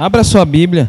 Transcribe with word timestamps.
Abra 0.00 0.22
sua 0.22 0.44
Bíblia, 0.44 0.88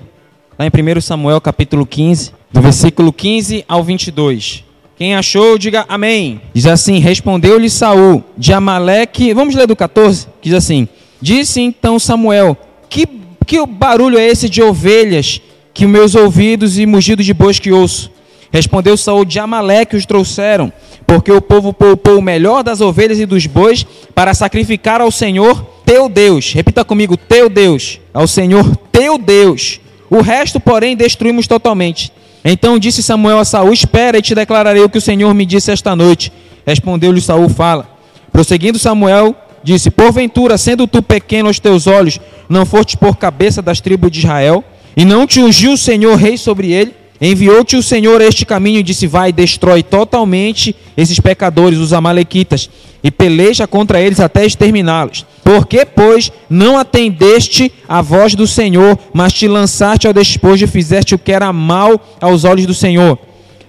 lá 0.56 0.68
em 0.68 0.70
1 0.70 1.02
Samuel 1.02 1.42
capítulo 1.42 1.84
15, 1.84 2.32
do 2.52 2.62
versículo 2.62 3.12
15 3.12 3.66
ao 3.68 3.84
22. 3.84 4.64
Quem 4.96 5.16
achou, 5.16 5.58
diga 5.58 5.84
amém. 5.90 6.40
Diz 6.54 6.68
assim: 6.68 7.00
Respondeu-lhe 7.00 7.72
Saul 7.72 8.24
de 8.38 8.54
Amaleque. 8.54 9.34
Vamos 9.34 9.56
ler 9.56 9.66
do 9.66 9.76
14? 9.76 10.28
Diz 10.44 10.54
assim: 10.54 10.88
Disse 11.20 11.60
então 11.60 11.98
Samuel: 11.98 12.56
Que, 12.88 13.08
que 13.48 13.66
barulho 13.66 14.20
é 14.20 14.28
esse 14.28 14.48
de 14.48 14.62
ovelhas 14.62 15.42
que 15.74 15.88
meus 15.88 16.14
ouvidos 16.14 16.78
e 16.78 16.86
mugido 16.86 17.24
de 17.24 17.34
bois 17.34 17.58
que 17.58 17.72
ouço? 17.72 18.12
Respondeu 18.52 18.96
Saul: 18.96 19.26
De 19.26 19.40
Amaleque 19.40 19.96
os 19.96 20.06
trouxeram, 20.06 20.72
porque 21.08 21.32
o 21.32 21.42
povo 21.42 21.74
poupou 21.74 22.20
o 22.20 22.22
melhor 22.22 22.62
das 22.62 22.80
ovelhas 22.80 23.20
e 23.20 23.26
dos 23.26 23.48
bois 23.48 23.84
para 24.14 24.36
sacrificar 24.36 25.02
ao 25.02 25.10
Senhor 25.10 25.66
teu 25.90 26.08
Deus. 26.08 26.54
Repita 26.54 26.86
comigo: 26.86 27.18
teu 27.18 27.50
Deus. 27.50 28.00
Ao 28.14 28.28
Senhor 28.28 28.76
teu 28.92 29.18
Deus. 29.18 29.82
O 30.08 30.22
resto, 30.22 30.60
porém, 30.60 30.96
destruímos 30.96 31.48
totalmente. 31.48 32.12
Então 32.46 32.78
disse 32.78 33.02
Samuel 33.02 33.40
a 33.40 33.46
Saul: 33.46 33.74
Espera 33.74 34.20
e 34.20 34.22
te 34.22 34.36
declararei 34.36 34.84
o 34.84 34.90
que 34.90 35.00
o 35.00 35.02
Senhor 35.02 35.34
me 35.34 35.48
disse 35.48 35.72
esta 35.72 35.96
noite. 35.96 36.32
Respondeu-lhe 36.66 37.20
Saul: 37.20 37.50
Fala. 37.50 37.90
Prosseguindo 38.32 38.78
Samuel, 38.78 39.36
disse: 39.64 39.90
Porventura, 39.90 40.60
sendo 40.60 40.86
tu 40.86 41.02
pequeno 41.02 41.48
aos 41.48 41.60
teus 41.60 41.88
olhos, 41.88 42.20
não 42.48 42.68
foste 42.68 42.96
por 42.96 43.18
cabeça 43.18 43.60
das 43.60 43.82
tribos 43.82 44.12
de 44.12 44.20
Israel, 44.20 44.64
e 44.96 45.04
não 45.04 45.26
te 45.26 45.42
ungiu 45.42 45.74
o 45.74 45.78
Senhor 45.78 46.16
rei 46.16 46.38
sobre 46.38 46.72
ele? 46.72 46.94
Enviou-te 47.22 47.76
o 47.76 47.84
Senhor 47.84 48.22
este 48.22 48.46
caminho 48.46 48.80
e 48.80 48.84
disse: 48.84 49.06
Vai, 49.06 49.32
destrói 49.32 49.84
totalmente 49.84 50.76
esses 50.96 51.20
pecadores, 51.20 51.78
os 51.78 51.92
Amalequitas, 51.92 52.70
e 53.04 53.12
peleja 53.12 53.68
contra 53.68 54.00
eles 54.00 54.20
até 54.20 54.46
exterminá-los. 54.46 55.26
Porque, 55.44 55.86
pois, 55.86 56.32
não 56.50 56.78
atendeste 56.78 57.72
à 57.88 58.02
voz 58.02 58.36
do 58.36 58.48
Senhor, 58.48 58.98
mas 59.14 59.34
te 59.34 59.48
lançaste 59.48 60.08
ao 60.08 60.14
despojo 60.14 60.64
e 60.64 60.68
fizeste 60.68 61.16
o 61.16 61.20
que 61.20 61.32
era 61.32 61.52
mal 61.52 62.00
aos 62.22 62.44
olhos 62.46 62.66
do 62.66 62.74
Senhor. 62.74 63.18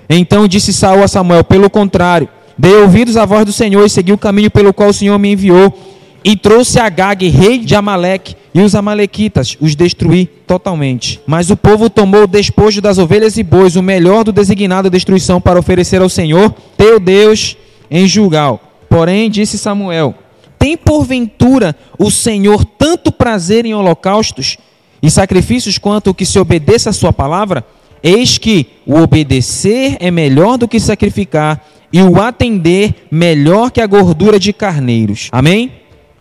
Então 0.08 0.46
disse 0.46 0.72
Saul 0.72 1.02
a 1.02 1.08
Samuel: 1.08 1.42
Pelo 1.42 1.68
contrário, 1.68 2.28
dei 2.56 2.74
ouvidos 2.76 3.16
à 3.16 3.24
voz 3.24 3.44
do 3.44 3.52
Senhor 3.52 3.84
e 3.84 3.90
segui 3.90 4.12
o 4.12 4.18
caminho 4.18 4.50
pelo 4.50 4.72
qual 4.72 4.90
o 4.90 4.94
Senhor 4.94 5.18
me 5.18 5.32
enviou. 5.32 5.76
E 6.24 6.36
trouxe 6.36 6.78
Agag, 6.78 7.26
rei 7.28 7.58
de 7.58 7.74
Amaleque, 7.74 8.36
e 8.52 8.60
os 8.60 8.74
amalequitas 8.74 9.56
os 9.60 9.74
destruí 9.74 10.26
totalmente. 10.26 11.20
Mas 11.26 11.50
o 11.50 11.56
povo 11.56 11.88
tomou 11.88 12.24
o 12.24 12.26
despojo 12.26 12.80
das 12.80 12.98
ovelhas 12.98 13.36
e 13.38 13.42
bois, 13.42 13.76
o 13.76 13.82
melhor 13.82 14.24
do 14.24 14.32
designado 14.32 14.90
destruição 14.90 15.40
para 15.40 15.58
oferecer 15.58 16.02
ao 16.02 16.08
Senhor, 16.08 16.52
teu 16.76 16.98
Deus, 16.98 17.56
em 17.90 18.06
Julgal. 18.06 18.60
Porém, 18.88 19.30
disse 19.30 19.56
Samuel: 19.56 20.14
Tem 20.58 20.76
porventura 20.76 21.76
o 21.98 22.10
Senhor 22.10 22.64
tanto 22.64 23.12
prazer 23.12 23.64
em 23.64 23.74
holocaustos 23.74 24.58
e 25.02 25.10
sacrifícios 25.10 25.78
quanto 25.78 26.10
o 26.10 26.14
que 26.14 26.26
se 26.26 26.38
obedeça 26.38 26.90
a 26.90 26.92
sua 26.92 27.12
palavra? 27.12 27.64
Eis 28.02 28.38
que 28.38 28.66
o 28.86 28.96
obedecer 28.96 29.96
é 30.00 30.10
melhor 30.10 30.58
do 30.58 30.68
que 30.68 30.80
sacrificar, 30.80 31.64
e 31.92 32.02
o 32.02 32.20
atender 32.20 32.94
melhor 33.10 33.70
que 33.70 33.80
a 33.80 33.86
gordura 33.86 34.38
de 34.38 34.52
carneiros. 34.52 35.28
Amém? 35.32 35.72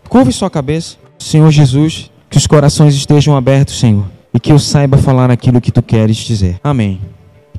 Curve 0.10 0.34
sua 0.34 0.50
cabeça. 0.50 0.98
Senhor 1.20 1.52
Jesus, 1.52 2.10
que 2.32 2.38
os 2.38 2.48
corações 2.48 2.96
estejam 2.96 3.38
abertos, 3.38 3.80
Senhor, 3.80 4.06
e 4.34 4.40
que 4.40 4.52
eu 4.52 4.58
saiba 4.58 4.98
falar 4.98 5.30
aquilo 5.30 5.62
que 5.62 5.72
tu 5.72 5.84
queres 5.84 6.18
dizer. 6.18 6.60
Amém. 6.64 7.00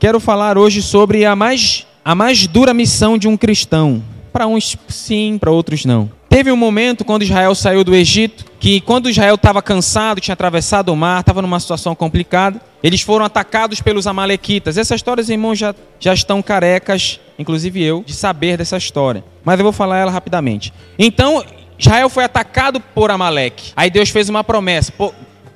Quero 0.01 0.19
falar 0.19 0.59
hoje 0.59 0.83
sobre 0.83 1.25
a 1.25 1.37
mais, 1.37 1.87
a 2.05 2.13
mais 2.13 2.49
dura 2.49 2.75
missão 2.75 3.17
de 3.17 3.29
um 3.29 3.37
cristão. 3.37 4.03
Para 4.33 4.49
uns 4.49 4.77
sim, 4.89 5.39
para 5.39 5.53
outros 5.53 5.85
não. 5.85 6.11
Teve 6.29 6.51
um 6.51 6.57
momento 6.57 7.05
quando 7.05 7.23
Israel 7.23 7.55
saiu 7.55 7.85
do 7.85 7.95
Egito, 7.95 8.45
que 8.59 8.81
quando 8.81 9.09
Israel 9.09 9.37
estava 9.37 9.63
cansado, 9.63 10.21
tinha 10.21 10.33
atravessado 10.33 10.93
o 10.93 10.97
mar, 10.97 11.21
estava 11.21 11.43
numa 11.43 11.61
situação 11.61 11.95
complicada, 11.95 12.61
eles 12.83 13.01
foram 13.01 13.25
atacados 13.25 13.81
pelos 13.81 14.07
amalequitas. 14.07 14.77
Essas 14.77 14.97
histórias, 14.97 15.29
irmãos, 15.29 15.57
já, 15.57 15.75
já 16.01 16.15
estão 16.15 16.43
carecas, 16.43 17.21
inclusive 17.39 17.83
eu, 17.83 18.03
de 18.05 18.13
saber 18.13 18.57
dessa 18.57 18.77
história. 18.77 19.25
Mas 19.45 19.59
eu 19.59 19.65
vou 19.65 19.73
falar 19.73 19.99
ela 19.99 20.11
rapidamente. 20.11 20.73
Então, 20.99 21.45
Israel 21.81 22.11
foi 22.11 22.25
atacado 22.25 22.79
por 22.79 23.11
Amaleque. 23.11 23.73
Aí 23.75 23.91
Deus 23.91 24.11
fez 24.11 24.29
uma 24.29 24.45
promessa: 24.45 24.93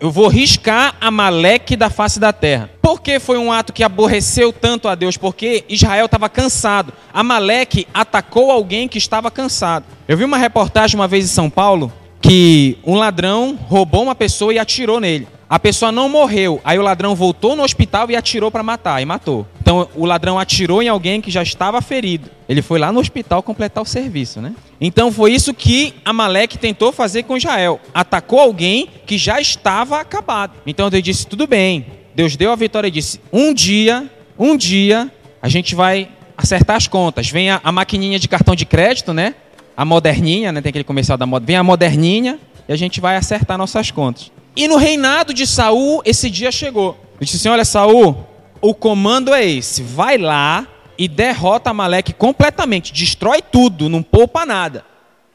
eu 0.00 0.10
vou 0.10 0.28
riscar 0.28 0.94
Amaleque 0.98 1.76
da 1.76 1.90
face 1.90 2.18
da 2.18 2.32
terra. 2.32 2.70
Por 2.80 3.02
que 3.02 3.20
foi 3.20 3.36
um 3.36 3.52
ato 3.52 3.74
que 3.74 3.84
aborreceu 3.84 4.50
tanto 4.50 4.88
a 4.88 4.94
Deus? 4.94 5.18
Porque 5.18 5.64
Israel 5.68 6.06
estava 6.06 6.30
cansado. 6.30 6.94
Amaleque 7.12 7.86
atacou 7.92 8.50
alguém 8.50 8.88
que 8.88 8.96
estava 8.96 9.30
cansado. 9.30 9.84
Eu 10.08 10.16
vi 10.16 10.24
uma 10.24 10.38
reportagem 10.38 10.98
uma 10.98 11.06
vez 11.06 11.26
em 11.26 11.28
São 11.28 11.50
Paulo 11.50 11.92
que 12.22 12.78
um 12.86 12.94
ladrão 12.94 13.58
roubou 13.68 14.02
uma 14.02 14.14
pessoa 14.14 14.54
e 14.54 14.58
atirou 14.58 14.98
nele. 14.98 15.28
A 15.48 15.58
pessoa 15.58 15.92
não 15.92 16.08
morreu. 16.08 16.58
Aí 16.64 16.78
o 16.78 16.82
ladrão 16.82 17.14
voltou 17.14 17.54
no 17.54 17.62
hospital 17.62 18.10
e 18.10 18.16
atirou 18.16 18.50
para 18.50 18.62
matar, 18.62 19.00
e 19.02 19.04
matou. 19.04 19.46
Então 19.64 19.88
o 19.94 20.04
ladrão 20.04 20.38
atirou 20.38 20.82
em 20.82 20.88
alguém 20.88 21.22
que 21.22 21.30
já 21.30 21.42
estava 21.42 21.80
ferido. 21.80 22.30
Ele 22.46 22.60
foi 22.60 22.78
lá 22.78 22.92
no 22.92 23.00
hospital 23.00 23.42
completar 23.42 23.82
o 23.82 23.86
serviço, 23.86 24.38
né? 24.38 24.52
Então 24.78 25.10
foi 25.10 25.32
isso 25.32 25.54
que 25.54 25.94
Amaleque 26.04 26.58
tentou 26.58 26.92
fazer 26.92 27.22
com 27.22 27.34
Israel. 27.34 27.80
Atacou 27.94 28.38
alguém 28.38 28.90
que 29.06 29.16
já 29.16 29.40
estava 29.40 29.98
acabado. 29.98 30.52
Então 30.66 30.90
Deus 30.90 31.02
disse: 31.02 31.26
tudo 31.26 31.46
bem. 31.46 31.86
Deus 32.14 32.36
deu 32.36 32.52
a 32.52 32.56
vitória 32.56 32.88
e 32.88 32.90
disse: 32.90 33.18
um 33.32 33.54
dia, 33.54 34.06
um 34.38 34.54
dia, 34.54 35.10
a 35.40 35.48
gente 35.48 35.74
vai 35.74 36.10
acertar 36.36 36.76
as 36.76 36.86
contas. 36.86 37.30
Vem 37.30 37.48
a, 37.48 37.58
a 37.64 37.72
maquininha 37.72 38.18
de 38.18 38.28
cartão 38.28 38.54
de 38.54 38.66
crédito, 38.66 39.14
né? 39.14 39.34
A 39.74 39.82
moderninha, 39.82 40.52
né? 40.52 40.60
Tem 40.60 40.68
aquele 40.68 40.84
comercial 40.84 41.16
da 41.16 41.24
moda. 41.24 41.46
Vem 41.46 41.56
a 41.56 41.64
moderninha 41.64 42.38
e 42.68 42.72
a 42.74 42.76
gente 42.76 43.00
vai 43.00 43.16
acertar 43.16 43.56
nossas 43.56 43.90
contas. 43.90 44.30
E 44.54 44.68
no 44.68 44.76
reinado 44.76 45.32
de 45.32 45.46
Saul, 45.46 46.02
esse 46.04 46.28
dia 46.28 46.52
chegou. 46.52 46.98
Ele 47.16 47.24
disse 47.24 47.38
assim: 47.38 47.48
Olha, 47.48 47.64
Saul, 47.64 48.33
o 48.64 48.72
comando 48.72 49.34
é 49.34 49.44
esse: 49.44 49.82
vai 49.82 50.16
lá 50.16 50.66
e 50.96 51.06
derrota 51.06 51.68
Amaleque 51.68 52.14
completamente, 52.14 52.94
destrói 52.94 53.42
tudo, 53.42 53.90
não 53.90 54.02
poupa 54.02 54.46
nada. 54.46 54.84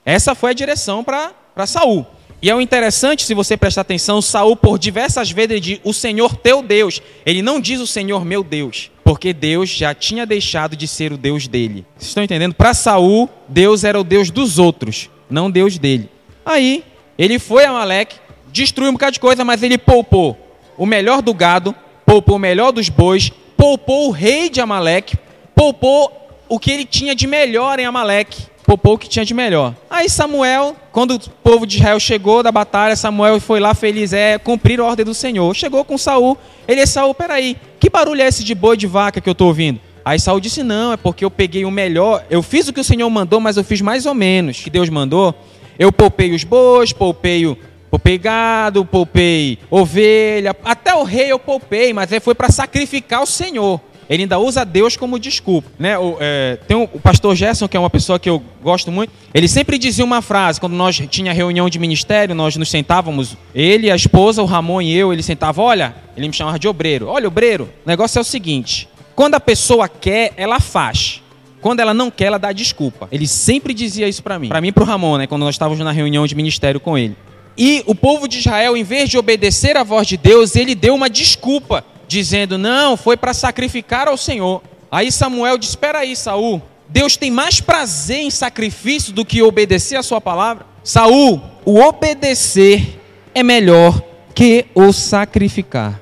Essa 0.03 0.33
foi 0.33 0.49
a 0.49 0.53
direção 0.53 1.03
para 1.03 1.67
Saul. 1.67 2.07
E 2.41 2.49
é 2.49 2.55
o 2.55 2.61
interessante, 2.61 3.23
se 3.23 3.33
você 3.35 3.55
prestar 3.55 3.81
atenção, 3.81 4.21
Saul 4.21 4.55
por 4.55 4.79
diversas 4.79 5.29
vezes 5.29 5.51
ele 5.51 5.59
diz 5.59 5.79
o 5.83 5.93
Senhor 5.93 6.35
teu 6.37 6.63
Deus. 6.63 7.01
Ele 7.23 7.43
não 7.43 7.59
diz 7.59 7.79
o 7.79 7.85
Senhor 7.85 8.25
meu 8.25 8.43
Deus, 8.43 8.89
porque 9.03 9.31
Deus 9.31 9.69
já 9.69 9.93
tinha 9.93 10.25
deixado 10.25 10.75
de 10.75 10.87
ser 10.87 11.11
o 11.13 11.17
Deus 11.17 11.47
dele. 11.47 11.85
Vocês 11.97 12.09
estão 12.09 12.23
entendendo? 12.23 12.55
Para 12.55 12.73
Saul, 12.73 13.29
Deus 13.47 13.83
era 13.83 13.99
o 13.99 14.03
Deus 14.03 14.31
dos 14.31 14.57
outros, 14.57 15.09
não 15.29 15.51
Deus 15.51 15.77
dele. 15.77 16.09
Aí, 16.43 16.83
ele 17.17 17.37
foi 17.37 17.65
a 17.65 17.69
Amaleque, 17.69 18.15
destruiu 18.51 18.89
um 18.89 18.93
bocado 18.93 19.11
de 19.11 19.19
coisa, 19.19 19.45
mas 19.45 19.61
ele 19.61 19.77
poupou 19.77 20.35
o 20.77 20.85
melhor 20.85 21.21
do 21.21 21.33
gado, 21.33 21.75
poupou 22.09 22.37
o 22.37 22.39
melhor 22.39 22.71
dos 22.71 22.89
bois, 22.89 23.31
poupou 23.55 24.07
o 24.07 24.11
rei 24.11 24.49
de 24.49 24.59
Amaleque, 24.59 25.15
poupou 25.53 26.11
o 26.49 26.57
que 26.57 26.71
ele 26.71 26.83
tinha 26.83 27.13
de 27.13 27.27
melhor 27.27 27.77
em 27.77 27.85
Amaleque, 27.85 28.47
poupou 28.65 28.95
o 28.95 28.97
que 28.97 29.07
tinha 29.07 29.23
de 29.23 29.31
melhor. 29.31 29.75
Aí 29.87 30.09
Samuel, 30.09 30.75
quando 30.91 31.11
o 31.11 31.19
povo 31.19 31.67
de 31.67 31.77
Israel 31.77 31.99
chegou 31.99 32.41
da 32.41 32.51
batalha, 32.51 32.95
Samuel 32.95 33.39
foi 33.39 33.59
lá 33.59 33.75
feliz, 33.75 34.11
é 34.11 34.39
cumprir 34.39 34.79
a 34.79 34.85
ordem 34.85 35.05
do 35.05 35.13
Senhor. 35.13 35.55
Chegou 35.55 35.85
com 35.85 35.99
Saul, 35.99 36.35
ele 36.67 36.81
é 36.81 36.85
Saul, 36.87 37.13
peraí, 37.13 37.55
que 37.79 37.91
barulho 37.91 38.23
é 38.23 38.27
esse 38.27 38.43
de 38.43 38.55
boi 38.55 38.75
de 38.75 38.87
vaca 38.87 39.21
que 39.21 39.29
eu 39.29 39.33
estou 39.33 39.45
ouvindo? 39.45 39.79
Aí 40.03 40.19
Saul 40.19 40.39
disse: 40.39 40.63
Não, 40.63 40.91
é 40.91 40.97
porque 40.97 41.23
eu 41.23 41.29
peguei 41.29 41.63
o 41.63 41.69
melhor. 41.69 42.25
Eu 42.27 42.41
fiz 42.41 42.67
o 42.67 42.73
que 42.73 42.79
o 42.79 42.83
Senhor 42.83 43.07
mandou, 43.11 43.39
mas 43.39 43.55
eu 43.55 43.63
fiz 43.63 43.81
mais 43.81 44.07
ou 44.07 44.15
menos 44.15 44.59
que 44.59 44.71
Deus 44.71 44.89
mandou. 44.89 45.35
Eu 45.77 45.91
poupei 45.91 46.33
os 46.33 46.43
bois, 46.43 46.91
poupei 46.91 47.45
Poupei 47.89 48.17
gado, 48.17 48.85
poupei 48.85 49.57
ovelha, 49.69 50.55
até 50.63 50.93
o 50.93 51.03
rei 51.03 51.31
eu 51.31 51.39
poupei, 51.39 51.91
mas 51.91 52.09
foi 52.21 52.35
para 52.35 52.49
sacrificar 52.49 53.23
o 53.23 53.25
Senhor. 53.25 53.81
Ele 54.09 54.23
ainda 54.23 54.39
usa 54.39 54.65
Deus 54.65 54.97
como 54.97 55.19
desculpa. 55.19 55.69
Né? 55.77 55.97
O, 55.97 56.17
é, 56.19 56.57
tem 56.67 56.75
o, 56.75 56.89
o, 56.91 56.99
pastor 56.99 57.35
Gerson, 57.35 57.67
que 57.67 57.77
é 57.77 57.79
uma 57.79 57.91
pessoa 57.91 58.17
que 58.17 58.27
eu 58.27 58.41
gosto 58.61 58.91
muito, 58.91 59.13
ele 59.33 59.47
sempre 59.47 59.77
dizia 59.77 60.03
uma 60.03 60.21
frase, 60.21 60.59
quando 60.59 60.73
nós 60.73 60.99
tinha 61.09 61.31
reunião 61.31 61.69
de 61.69 61.77
ministério, 61.77 62.33
nós 62.33 62.55
nos 62.55 62.71
sentávamos, 62.71 63.37
ele, 63.53 63.91
a 63.91 63.95
esposa, 63.95 64.41
o 64.41 64.45
Ramon 64.45 64.81
e 64.81 64.95
eu, 64.95 65.13
ele 65.13 65.21
sentava, 65.21 65.61
olha, 65.61 65.95
ele 66.17 66.27
me 66.27 66.33
chamava 66.33 66.57
de 66.57 66.67
obreiro. 66.67 67.07
Olha, 67.07 67.27
obreiro, 67.27 67.69
o 67.85 67.87
negócio 67.87 68.17
é 68.17 68.21
o 68.21 68.25
seguinte, 68.25 68.89
quando 69.15 69.35
a 69.35 69.39
pessoa 69.39 69.87
quer, 69.87 70.33
ela 70.35 70.59
faz. 70.59 71.21
Quando 71.61 71.81
ela 71.81 71.93
não 71.93 72.09
quer, 72.09 72.25
ela 72.25 72.39
dá 72.39 72.51
desculpa. 72.51 73.07
Ele 73.11 73.27
sempre 73.27 73.73
dizia 73.73 74.07
isso 74.07 74.23
para 74.23 74.39
mim. 74.39 74.47
Para 74.47 74.61
mim 74.61 74.69
e 74.69 74.71
para 74.71 74.83
o 74.83 74.85
Ramon, 74.87 75.17
né, 75.17 75.27
quando 75.27 75.43
nós 75.43 75.53
estávamos 75.53 75.83
na 75.83 75.91
reunião 75.91 76.25
de 76.25 76.33
ministério 76.33 76.79
com 76.79 76.97
ele. 76.97 77.15
E 77.61 77.83
o 77.85 77.93
povo 77.93 78.25
de 78.25 78.39
Israel, 78.39 78.77
em 78.77 78.83
vez 78.83 79.09
de 79.09 79.17
obedecer 79.17 79.75
à 79.75 79.83
voz 79.83 80.07
de 80.07 80.15
Deus, 80.15 80.55
ele 80.55 80.73
deu 80.73 80.95
uma 80.95 81.09
desculpa, 81.09 81.83
dizendo: 82.07 82.57
Não, 82.57 82.95
foi 82.95 83.17
para 83.17 83.33
sacrificar 83.33 84.07
ao 84.07 84.15
Senhor. 84.15 84.63
Aí 84.89 85.11
Samuel 85.11 85.57
disse: 85.57 85.73
Espera 85.73 85.99
aí, 85.99 86.15
Saul. 86.15 86.61
Deus 86.87 87.17
tem 87.17 87.29
mais 87.29 87.59
prazer 87.59 88.21
em 88.21 88.31
sacrifício 88.31 89.11
do 89.11 89.25
que 89.25 89.41
obedecer 89.41 89.97
a 89.97 90.01
sua 90.01 90.21
palavra? 90.21 90.65
Saul, 90.85 91.41
o 91.65 91.81
obedecer 91.81 92.97
é 93.35 93.43
melhor 93.43 94.01
que 94.33 94.65
o 94.73 94.93
sacrificar. 94.93 96.01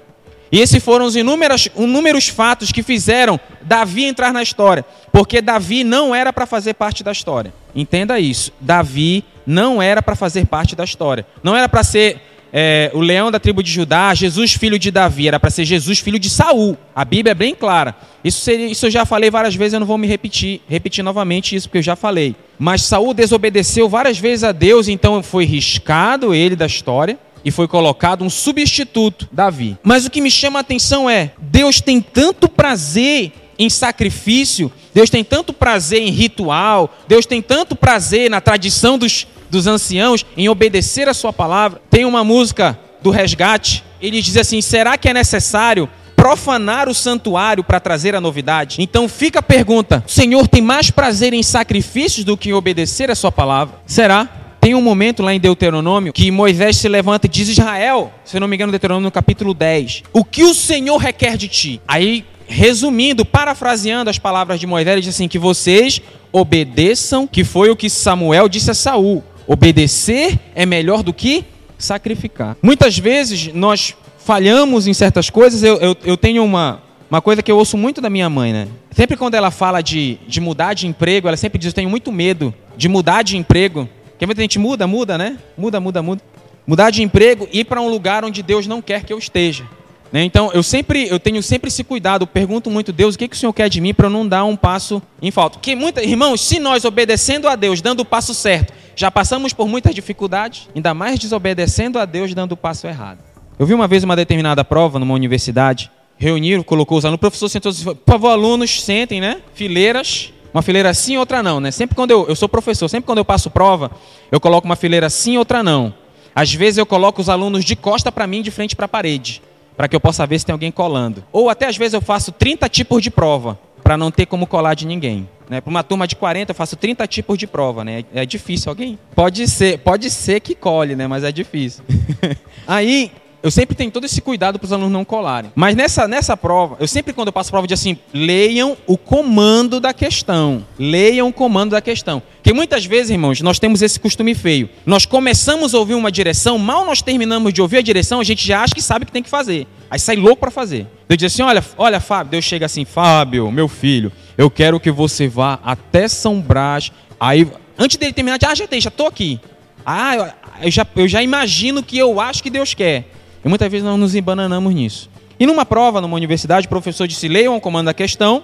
E 0.51 0.62
esses 0.62 0.81
foram 0.81 1.06
os 1.06 1.15
inúmeros, 1.15 1.68
inúmeros 1.75 2.30
fatos 2.30 2.71
que 2.71 2.83
fizeram 2.83 3.39
Davi 3.63 4.06
entrar 4.06 4.31
na 4.31 4.44
história. 4.44 4.86
Porque 5.12 5.42
Davi 5.42 5.83
não 5.83 6.13
era 6.13 6.31
para 6.31 6.45
fazer 6.45 6.75
parte 6.75 7.04
da 7.04 7.12
história. 7.12 7.51
Entenda 7.78 8.20
isso. 8.20 8.52
Davi 8.60 9.24
não 9.46 9.80
era 9.80 10.02
para 10.02 10.16
fazer 10.16 10.48
parte 10.48 10.76
da 10.76 10.84
história. 10.84 11.26
Não 11.44 11.56
era 11.56 11.70
para 11.70 11.84
ser 11.84 12.20
é, 12.52 12.90
o 12.94 13.00
leão 13.00 13.30
da 13.30 13.40
tribo 13.40 13.62
de 13.62 13.72
Judá, 13.72 14.14
Jesus 14.16 14.54
filho 14.54 14.80
de 14.80 14.90
Davi, 14.90 15.28
era 15.28 15.40
para 15.40 15.52
ser 15.52 15.64
Jesus 15.64 16.00
filho 16.00 16.18
de 16.18 16.28
Saul. 16.28 16.76
A 16.96 17.06
Bíblia 17.06 17.32
é 17.32 17.36
bem 17.36 17.54
clara. 17.54 17.96
Isso, 18.24 18.42
seria, 18.42 18.66
isso 18.66 18.88
eu 18.88 18.92
já 18.92 19.06
falei 19.06 19.30
várias 19.30 19.56
vezes, 19.56 19.74
eu 19.74 19.80
não 19.80 19.88
vou 19.88 19.98
me 19.98 20.08
repetir, 20.08 20.60
repetir 20.68 21.04
novamente 21.04 21.56
isso 21.56 21.68
porque 21.68 21.78
eu 21.78 21.84
já 21.84 21.96
falei. 21.96 22.36
Mas 22.58 22.82
Saul 22.82 23.14
desobedeceu 23.14 23.88
várias 23.88 24.18
vezes 24.18 24.44
a 24.44 24.52
Deus, 24.52 24.88
então 24.88 25.22
foi 25.22 25.46
riscado 25.46 26.34
ele 26.34 26.56
da 26.56 26.66
história 26.66 27.20
e 27.46 27.52
foi 27.52 27.68
colocado 27.68 28.26
um 28.26 28.30
substituto, 28.30 29.30
Davi. 29.32 29.78
Mas 29.84 30.06
o 30.06 30.10
que 30.10 30.20
me 30.20 30.32
chama 30.32 30.60
a 30.60 30.62
atenção 30.62 31.08
é: 31.08 31.32
Deus 31.40 31.80
tem 31.80 32.02
tanto 32.02 32.50
prazer 32.50 33.32
em 33.60 33.70
sacrifício, 33.70 34.72
Deus 34.98 35.12
tem 35.12 35.24
tanto 35.24 35.54
prazer 35.54 36.02
em 36.02 36.10
ritual, 36.10 36.92
Deus 37.08 37.28
tem 37.28 37.40
tanto 37.40 37.76
prazer 37.76 38.32
na 38.32 38.42
tradição 38.42 38.98
dos, 38.98 39.28
dos 39.48 39.68
anciãos, 39.68 40.26
em 40.36 40.50
obedecer 40.50 41.08
a 41.08 41.14
Sua 41.14 41.32
palavra. 41.32 41.80
Tem 41.88 42.04
uma 42.04 42.24
música 42.24 42.76
do 43.00 43.12
resgate, 43.12 43.84
ele 44.02 44.20
diz 44.24 44.36
assim: 44.38 44.60
será 44.60 44.98
que 44.98 45.08
é 45.08 45.14
necessário 45.14 45.88
profanar 46.16 46.90
o 46.90 46.96
santuário 46.96 47.64
para 47.64 47.80
trazer 47.80 48.16
a 48.16 48.20
novidade? 48.20 48.82
Então 48.82 49.08
fica 49.08 49.38
a 49.38 49.44
pergunta: 49.44 50.04
o 50.04 50.10
Senhor 50.10 50.48
tem 50.48 50.64
mais 50.64 50.90
prazer 50.90 51.32
em 51.32 51.44
sacrifícios 51.44 52.26
do 52.26 52.36
que 52.36 52.50
em 52.50 52.54
obedecer 52.54 53.12
a 53.12 53.16
Sua 53.16 53.32
palavra? 53.32 53.80
Será? 53.86 54.28
Tem 54.60 54.74
um 54.74 54.82
momento 54.82 55.22
lá 55.22 55.32
em 55.32 55.40
Deuteronômio 55.40 56.12
que 56.12 56.32
Moisés 56.32 56.76
se 56.76 56.90
levanta 56.90 57.28
e 57.28 57.30
diz: 57.30 57.50
Israel, 57.50 58.12
se 58.26 58.40
não 58.40 58.48
me 58.48 58.56
engano, 58.56 58.72
Deuteronômio 58.72 59.06
no 59.06 59.12
capítulo 59.12 59.54
10, 59.54 60.06
o 60.12 60.26
que 60.26 60.44
o 60.44 60.56
Senhor 60.56 60.98
requer 60.98 61.38
de 61.38 61.48
ti? 61.48 61.80
Aí 61.88 62.26
resumindo, 62.48 63.26
parafraseando 63.26 64.10
as 64.10 64.18
palavras 64.18 64.60
de 64.60 64.66
Moisés, 64.66 64.94
ele 64.94 65.02
diz 65.02 65.14
assim: 65.14 65.28
que 65.28 65.38
vocês 65.38 66.02
obedeçam, 66.32 67.28
que 67.28 67.44
foi 67.44 67.70
o 67.70 67.76
que 67.76 67.90
Samuel 67.90 68.48
disse 68.48 68.72
a 68.72 68.74
Saul. 68.74 69.24
Obedecer 69.46 70.40
é 70.56 70.66
melhor 70.66 71.04
do 71.04 71.14
que 71.14 71.46
sacrificar. 71.78 72.58
Muitas 72.62 72.98
vezes 72.98 73.54
nós 73.54 73.96
falhamos 74.20 74.88
em 74.88 74.94
certas 74.94 75.30
coisas. 75.30 75.64
Eu, 75.64 75.78
eu, 75.78 75.96
eu 76.04 76.18
tenho 76.18 76.44
uma, 76.44 76.82
uma 77.10 77.22
coisa 77.22 77.42
que 77.42 77.52
eu 77.52 77.58
ouço 77.58 77.78
muito 77.78 78.02
da 78.02 78.10
minha 78.10 78.30
mãe, 78.30 78.52
né? 78.52 78.68
Sempre 78.92 79.16
quando 79.16 79.36
ela 79.36 79.52
fala 79.52 79.82
de, 79.82 80.18
de 80.28 80.42
mudar 80.42 80.74
de 80.74 80.88
emprego, 80.88 81.28
ela 81.28 81.38
sempre 81.38 81.58
diz: 81.58 81.68
Eu 81.68 81.74
tenho 81.74 81.90
muito 81.90 82.12
medo 82.12 82.54
de 82.76 82.90
mudar 82.90 83.22
de 83.22 83.38
emprego. 83.38 83.88
Porque 84.12 84.26
muita 84.26 84.42
gente 84.42 84.58
muda, 84.58 84.88
muda, 84.88 85.18
né? 85.18 85.38
Muda, 85.58 85.80
muda, 85.80 86.02
muda. 86.02 86.22
Mudar 86.66 86.90
de 86.90 87.04
emprego 87.04 87.48
e 87.52 87.60
ir 87.60 87.66
para 87.66 87.80
um 87.80 87.88
lugar 87.88 88.26
onde 88.26 88.42
Deus 88.44 88.68
não 88.68 88.82
quer 88.82 89.06
que 89.06 89.14
eu 89.14 89.18
esteja. 89.18 89.64
Né? 90.12 90.24
Então, 90.24 90.51
eu 90.54 90.63
sempre, 90.63 91.07
eu 91.07 91.19
tenho 91.19 91.42
sempre 91.44 91.68
esse 91.68 91.83
cuidado, 91.83 92.24
eu 92.24 92.27
pergunto 92.27 92.71
muito, 92.71 92.94
Deus, 92.94 93.15
o 93.15 93.18
que, 93.18 93.27
que 93.27 93.36
o 93.36 93.39
Senhor 93.39 93.54
quer 93.54 93.69
de 93.69 93.81
mim 93.81 93.94
para 93.94 94.07
eu 94.07 94.09
não 94.09 94.27
dar 94.27 94.44
um 94.45 94.56
passo 94.56 95.01
em 95.21 95.31
falta? 95.31 95.57
Porque, 95.57 95.75
muita, 95.75 96.04
irmãos, 96.04 96.42
se 96.42 96.59
nós 96.59 96.86
obedecendo 96.86 97.48
a 97.48 97.56
Deus, 97.56 97.81
dando 97.81 98.01
o 98.01 98.06
passo 98.06 98.33
certo, 98.33 98.74
já 98.95 99.12
passamos 99.12 99.54
por 99.54 99.68
muitas 99.68 99.94
dificuldades, 99.94 100.69
ainda 100.75 100.94
mais 100.94 101.19
desobedecendo 101.19 102.00
a 102.00 102.06
Deus, 102.06 102.33
dando 102.33 102.54
o 102.54 102.57
passo 102.57 102.88
errado. 102.88 103.19
Eu 103.59 103.65
vi 103.65 103.74
uma 103.74 103.88
vez 103.88 104.04
uma 104.04 104.15
determinada 104.15 104.63
prova 104.63 104.98
numa 104.98 105.13
universidade, 105.13 105.92
reuniram, 106.18 106.63
colocou 106.63 106.98
os 106.98 107.06
alunos, 107.06 107.18
o 107.18 107.19
professor 107.19 107.50
sentou, 107.50 107.74
por 107.74 108.12
favor, 108.13 108.30
alunos, 108.30 108.81
sentem, 108.81 109.19
né? 109.19 109.42
Fileiras, 109.54 110.31
uma 110.54 110.62
fileira 110.62 110.94
sim, 110.94 111.18
outra 111.18 111.44
não, 111.44 111.59
né? 111.59 111.69
Sempre 111.69 111.95
quando 111.95 112.12
eu, 112.12 112.27
eu 112.27 112.36
sou 112.36 112.48
professor, 112.48 112.88
sempre 112.88 113.06
quando 113.06 113.19
eu 113.19 113.25
passo 113.25 113.50
prova, 113.50 113.92
eu 114.31 114.39
coloco 114.39 114.65
uma 114.65 114.75
fileira 114.75 115.09
sim, 115.09 115.38
outra 115.38 115.62
não. 115.62 115.94
Às 116.33 116.54
vezes 116.54 116.77
eu 116.77 116.86
coloco 116.86 117.19
os 117.21 117.30
alunos 117.30 117.65
de 117.65 117.75
costa 117.75 118.12
para 118.12 118.25
mim, 118.25 118.42
de 118.42 118.51
frente 118.51 118.75
para 118.75 118.86
a 118.86 118.89
parede 118.89 119.42
para 119.78 119.88
que 119.88 119.96
eu 119.96 120.00
possa 120.00 120.26
ver 120.26 120.40
se 120.40 120.46
tem 120.46 120.52
alguém 120.52 120.72
colando. 120.72 121.24
Ou 121.32 121.50
até 121.50 121.68
às 121.68 121.78
vezes 121.78 121.94
eu 121.94 122.02
faço 122.02 122.32
30 122.32 122.68
tipos 122.68 123.02
de 123.02 123.12
prova, 123.12 123.60
para 123.84 123.96
não 123.96 124.10
ter 124.12 124.26
como 124.26 124.48
colar 124.48 124.74
de 124.74 124.88
ninguém. 124.88 125.30
Né? 125.48 125.62
Para 125.62 125.70
uma 125.70 125.84
turma 125.84 126.08
de 126.08 126.16
40, 126.16 126.52
eu 126.52 126.56
faço 126.56 126.76
30 126.76 127.08
tipos 127.08 127.38
de 127.38 127.48
prova. 127.48 127.86
Né? 127.86 128.04
É 128.14 128.26
difícil 128.26 128.70
alguém? 128.70 129.00
Pode 129.16 129.48
ser, 129.48 129.80
pode 129.80 130.10
ser 130.10 130.42
que 130.42 130.56
colhe, 130.56 130.96
né? 130.96 131.08
mas 131.08 131.24
é 131.24 131.32
difícil. 131.32 131.86
Aí 132.68 133.12
eu 133.48 133.52
sempre 133.52 133.76
tenho 133.76 133.90
todo 133.90 134.04
esse 134.06 134.22
cuidado 134.22 134.60
para 134.60 134.66
os 134.66 134.74
alunos 134.74 134.92
não 134.92 135.06
colarem. 135.06 135.52
Mas 135.56 135.76
nessa, 135.76 136.08
nessa 136.08 136.36
prova, 136.36 136.76
eu 136.80 136.88
sempre 136.88 137.14
quando 137.14 137.30
eu 137.30 137.34
passo 137.34 137.50
prova, 137.50 137.64
eu 137.64 137.68
digo 137.68 137.76
assim, 137.76 137.98
leiam 138.14 138.76
o 138.86 138.98
comando 138.98 139.80
da 139.80 139.94
questão. 139.94 140.66
Leiam 140.78 141.30
o 141.30 141.34
comando 141.34 141.72
da 141.72 141.82
questão. 141.82 142.22
Porque 142.36 142.54
muitas 142.54 142.86
vezes, 142.86 143.12
irmãos, 143.12 143.42
nós 143.42 143.58
temos 143.58 143.82
esse 143.82 144.00
costume 144.00 144.36
feio. 144.36 144.70
Nós 144.86 145.06
começamos 145.06 145.74
a 145.74 145.80
ouvir 145.80 145.96
uma 145.96 146.12
direção, 146.12 146.58
mal 146.58 146.86
nós 146.86 147.02
terminamos 147.02 147.54
de 147.54 147.62
ouvir 147.62 147.78
a 147.78 147.82
direção, 147.82 148.20
a 148.20 148.24
gente 148.24 148.46
já 148.46 148.62
acha 148.62 148.76
que 148.76 148.82
sabe 148.82 149.04
o 149.04 149.06
que 149.06 149.12
tem 149.12 149.24
que 149.24 149.30
fazer. 149.30 149.66
Aí 149.90 150.00
sai 150.00 150.18
louco 150.18 150.42
para 150.42 150.52
fazer. 150.52 150.86
Deus 151.08 151.18
diz 151.18 151.34
assim, 151.34 151.42
olha, 151.42 151.64
olha, 151.78 152.00
Fábio, 152.02 152.32
Deus 152.32 152.44
chega 152.44 152.66
assim, 152.66 152.84
Fábio, 152.84 153.50
meu 153.50 153.68
filho, 153.70 154.12
eu 154.38 154.50
quero 154.50 154.80
que 154.80 154.92
você 154.92 155.28
vá 155.28 155.60
até 155.64 156.08
São 156.08 156.42
Brás. 156.42 156.92
Aí, 157.20 157.48
antes 157.78 157.96
dele 157.98 158.12
terminar, 158.12 158.38
ah, 158.46 158.56
já 158.56 158.68
tem, 158.68 158.82
já 158.82 158.90
estou 158.90 159.08
aqui. 159.08 159.40
Ah, 159.86 160.34
eu 160.62 160.72
já, 160.72 160.86
eu 160.96 161.08
já 161.08 161.24
imagino 161.24 161.82
que 161.82 161.98
eu 161.98 162.20
acho 162.20 162.44
que 162.44 162.50
Deus 162.50 162.74
quer. 162.74 163.10
E 163.44 163.48
muitas 163.48 163.72
vezes 163.72 163.86
nós 163.86 164.00
nos 164.00 164.16
embananamos 164.16 164.74
nisso. 164.74 165.10
E 165.39 165.45
numa 165.45 165.66
prova, 165.66 166.01
numa 166.01 166.16
universidade, 166.16 166.66
o 166.66 166.69
professor 166.69 167.07
disse: 167.07 167.28
leiam 167.28 167.56
o 167.56 167.62
comando 167.62 167.86
da 167.86 167.94
questão 167.94 168.44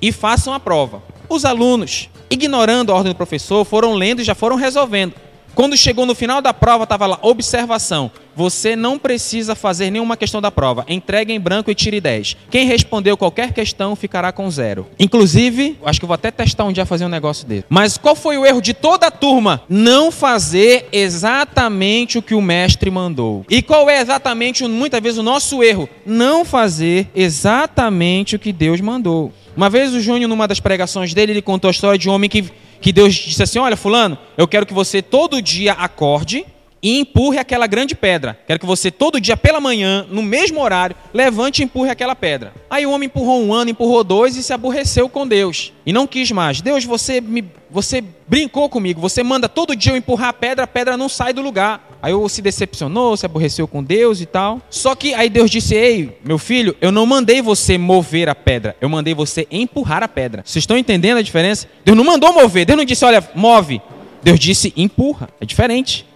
e 0.00 0.10
façam 0.12 0.54
a 0.54 0.60
prova. 0.60 1.02
Os 1.28 1.44
alunos, 1.44 2.08
ignorando 2.30 2.92
a 2.92 2.96
ordem 2.96 3.12
do 3.12 3.16
professor, 3.16 3.64
foram 3.64 3.94
lendo 3.94 4.20
e 4.20 4.24
já 4.24 4.34
foram 4.34 4.56
resolvendo. 4.56 5.14
Quando 5.60 5.76
chegou 5.76 6.06
no 6.06 6.14
final 6.14 6.40
da 6.40 6.54
prova, 6.54 6.84
estava 6.84 7.06
lá, 7.06 7.18
observação. 7.20 8.10
Você 8.34 8.74
não 8.74 8.98
precisa 8.98 9.54
fazer 9.54 9.90
nenhuma 9.90 10.16
questão 10.16 10.40
da 10.40 10.50
prova. 10.50 10.86
Entregue 10.88 11.34
em 11.34 11.38
branco 11.38 11.70
e 11.70 11.74
tire 11.74 12.00
10. 12.00 12.34
Quem 12.50 12.66
respondeu 12.66 13.14
qualquer 13.14 13.52
questão 13.52 13.94
ficará 13.94 14.32
com 14.32 14.50
zero. 14.50 14.86
Inclusive, 14.98 15.76
acho 15.84 16.00
que 16.00 16.06
vou 16.06 16.14
até 16.14 16.30
testar 16.30 16.64
um 16.64 16.72
dia 16.72 16.86
fazer 16.86 17.04
um 17.04 17.10
negócio 17.10 17.46
desse. 17.46 17.66
Mas 17.68 17.98
qual 17.98 18.16
foi 18.16 18.38
o 18.38 18.46
erro 18.46 18.62
de 18.62 18.72
toda 18.72 19.08
a 19.08 19.10
turma? 19.10 19.60
Não 19.68 20.10
fazer 20.10 20.88
exatamente 20.90 22.16
o 22.16 22.22
que 22.22 22.34
o 22.34 22.40
mestre 22.40 22.90
mandou. 22.90 23.44
E 23.50 23.60
qual 23.60 23.90
é 23.90 24.00
exatamente, 24.00 24.66
muitas 24.66 25.02
vezes, 25.02 25.18
o 25.18 25.22
nosso 25.22 25.62
erro? 25.62 25.90
Não 26.06 26.42
fazer 26.42 27.10
exatamente 27.14 28.34
o 28.34 28.38
que 28.38 28.50
Deus 28.50 28.80
mandou. 28.80 29.30
Uma 29.54 29.68
vez 29.68 29.92
o 29.92 30.00
Júnior, 30.00 30.26
numa 30.26 30.48
das 30.48 30.58
pregações 30.58 31.12
dele, 31.12 31.32
ele 31.32 31.42
contou 31.42 31.68
a 31.68 31.70
história 31.70 31.98
de 31.98 32.08
um 32.08 32.12
homem 32.12 32.30
que 32.30 32.50
que 32.80 32.92
Deus 32.92 33.14
disse 33.14 33.42
assim: 33.42 33.58
Olha, 33.58 33.76
Fulano, 33.76 34.18
eu 34.36 34.48
quero 34.48 34.66
que 34.66 34.74
você 34.74 35.02
todo 35.02 35.42
dia 35.42 35.72
acorde 35.72 36.44
e 36.82 36.98
empurre 36.98 37.38
aquela 37.38 37.66
grande 37.66 37.94
pedra. 37.94 38.38
Quero 38.46 38.58
que 38.58 38.66
você 38.66 38.90
todo 38.90 39.20
dia 39.20 39.36
pela 39.36 39.60
manhã, 39.60 40.06
no 40.10 40.22
mesmo 40.22 40.60
horário, 40.60 40.96
levante 41.12 41.60
e 41.60 41.64
empurre 41.64 41.90
aquela 41.90 42.16
pedra. 42.16 42.52
Aí 42.68 42.86
o 42.86 42.90
homem 42.90 43.06
empurrou 43.06 43.42
um 43.42 43.52
ano, 43.52 43.70
empurrou 43.70 44.02
dois 44.02 44.36
e 44.36 44.42
se 44.42 44.52
aborreceu 44.52 45.08
com 45.08 45.26
Deus. 45.26 45.72
E 45.84 45.92
não 45.92 46.06
quis 46.06 46.30
mais. 46.30 46.60
Deus, 46.60 46.84
você 46.84 47.20
me, 47.20 47.44
você 47.70 48.02
brincou 48.26 48.68
comigo. 48.68 49.00
Você 49.00 49.22
manda 49.22 49.48
todo 49.48 49.76
dia 49.76 49.92
eu 49.92 49.96
empurrar 49.96 50.28
a 50.28 50.32
pedra, 50.32 50.64
a 50.64 50.68
pedra 50.68 50.96
não 50.96 51.08
sai 51.08 51.32
do 51.32 51.42
lugar. 51.42 51.88
Aí 52.02 52.12
eu 52.12 52.28
se 52.30 52.40
decepcionou, 52.40 53.16
se 53.16 53.26
aborreceu 53.26 53.68
com 53.68 53.82
Deus 53.82 54.20
e 54.20 54.26
tal. 54.26 54.60
Só 54.70 54.94
que 54.94 55.12
aí 55.12 55.28
Deus 55.28 55.50
disse: 55.50 55.74
Ei, 55.74 56.18
meu 56.24 56.38
filho, 56.38 56.74
eu 56.80 56.90
não 56.90 57.04
mandei 57.04 57.42
você 57.42 57.76
mover 57.76 58.28
a 58.28 58.34
pedra, 58.34 58.74
eu 58.80 58.88
mandei 58.88 59.14
você 59.14 59.46
empurrar 59.50 60.02
a 60.02 60.08
pedra. 60.08 60.42
Vocês 60.44 60.62
estão 60.62 60.78
entendendo 60.78 61.18
a 61.18 61.22
diferença? 61.22 61.68
Deus 61.84 61.96
não 61.96 62.04
mandou 62.04 62.32
mover, 62.32 62.64
Deus 62.64 62.76
não 62.78 62.84
disse: 62.84 63.04
Olha, 63.04 63.22
move. 63.34 63.82
Deus 64.22 64.38
disse: 64.38 64.72
empurra. 64.76 65.28
É 65.40 65.44
diferente. 65.44 66.06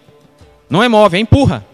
Não 0.68 0.82
é 0.82 0.88
move, 0.88 1.16
é 1.16 1.20
empurra. 1.20 1.64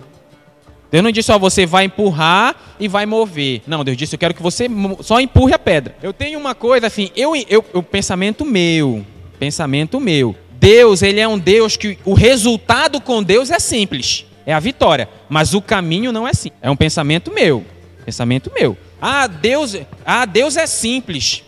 Deus 0.91 1.05
não 1.05 1.13
disse, 1.13 1.31
ó, 1.31 1.39
você 1.39 1.65
vai 1.65 1.85
empurrar 1.85 2.57
e 2.79 2.89
vai 2.89 3.07
mover. 3.07 3.63
Não, 3.67 3.85
Deus 3.85 3.97
disse, 3.97 4.17
eu 4.17 4.19
quero 4.19 4.35
que 4.35 4.43
você 4.43 4.67
só 5.03 5.21
empurre 5.21 5.55
a 5.55 5.59
pedra. 5.59 5.95
Eu 6.03 6.13
tenho 6.13 6.39
uma 6.39 6.55
coisa 6.55 6.89
assim, 6.89 7.11
eu, 7.15 7.37
eu, 7.49 7.65
o 7.73 7.83
pensamento 7.83 8.45
meu, 8.45 9.07
pensamento 9.39 10.01
meu. 10.01 10.35
Deus, 10.53 11.01
ele 11.01 11.21
é 11.21 11.29
um 11.29 11.39
Deus 11.39 11.77
que 11.77 11.97
o 12.05 12.13
resultado 12.13 13.01
com 13.01 13.23
Deus 13.23 13.51
é 13.51 13.59
simples, 13.59 14.27
é 14.45 14.53
a 14.53 14.59
vitória, 14.59 15.09
mas 15.29 15.55
o 15.55 15.63
caminho 15.63 16.13
não 16.13 16.27
é 16.27 16.33
assim. 16.33 16.51
É 16.61 16.69
um 16.69 16.77
pensamento 16.77 17.33
meu, 17.33 17.65
pensamento 18.05 18.53
meu. 18.53 18.77
Ah, 19.01 19.27
Deus, 19.29 19.77
ah, 20.05 20.27
Deus 20.27 20.57
é 20.57 20.67
simples 20.67 21.45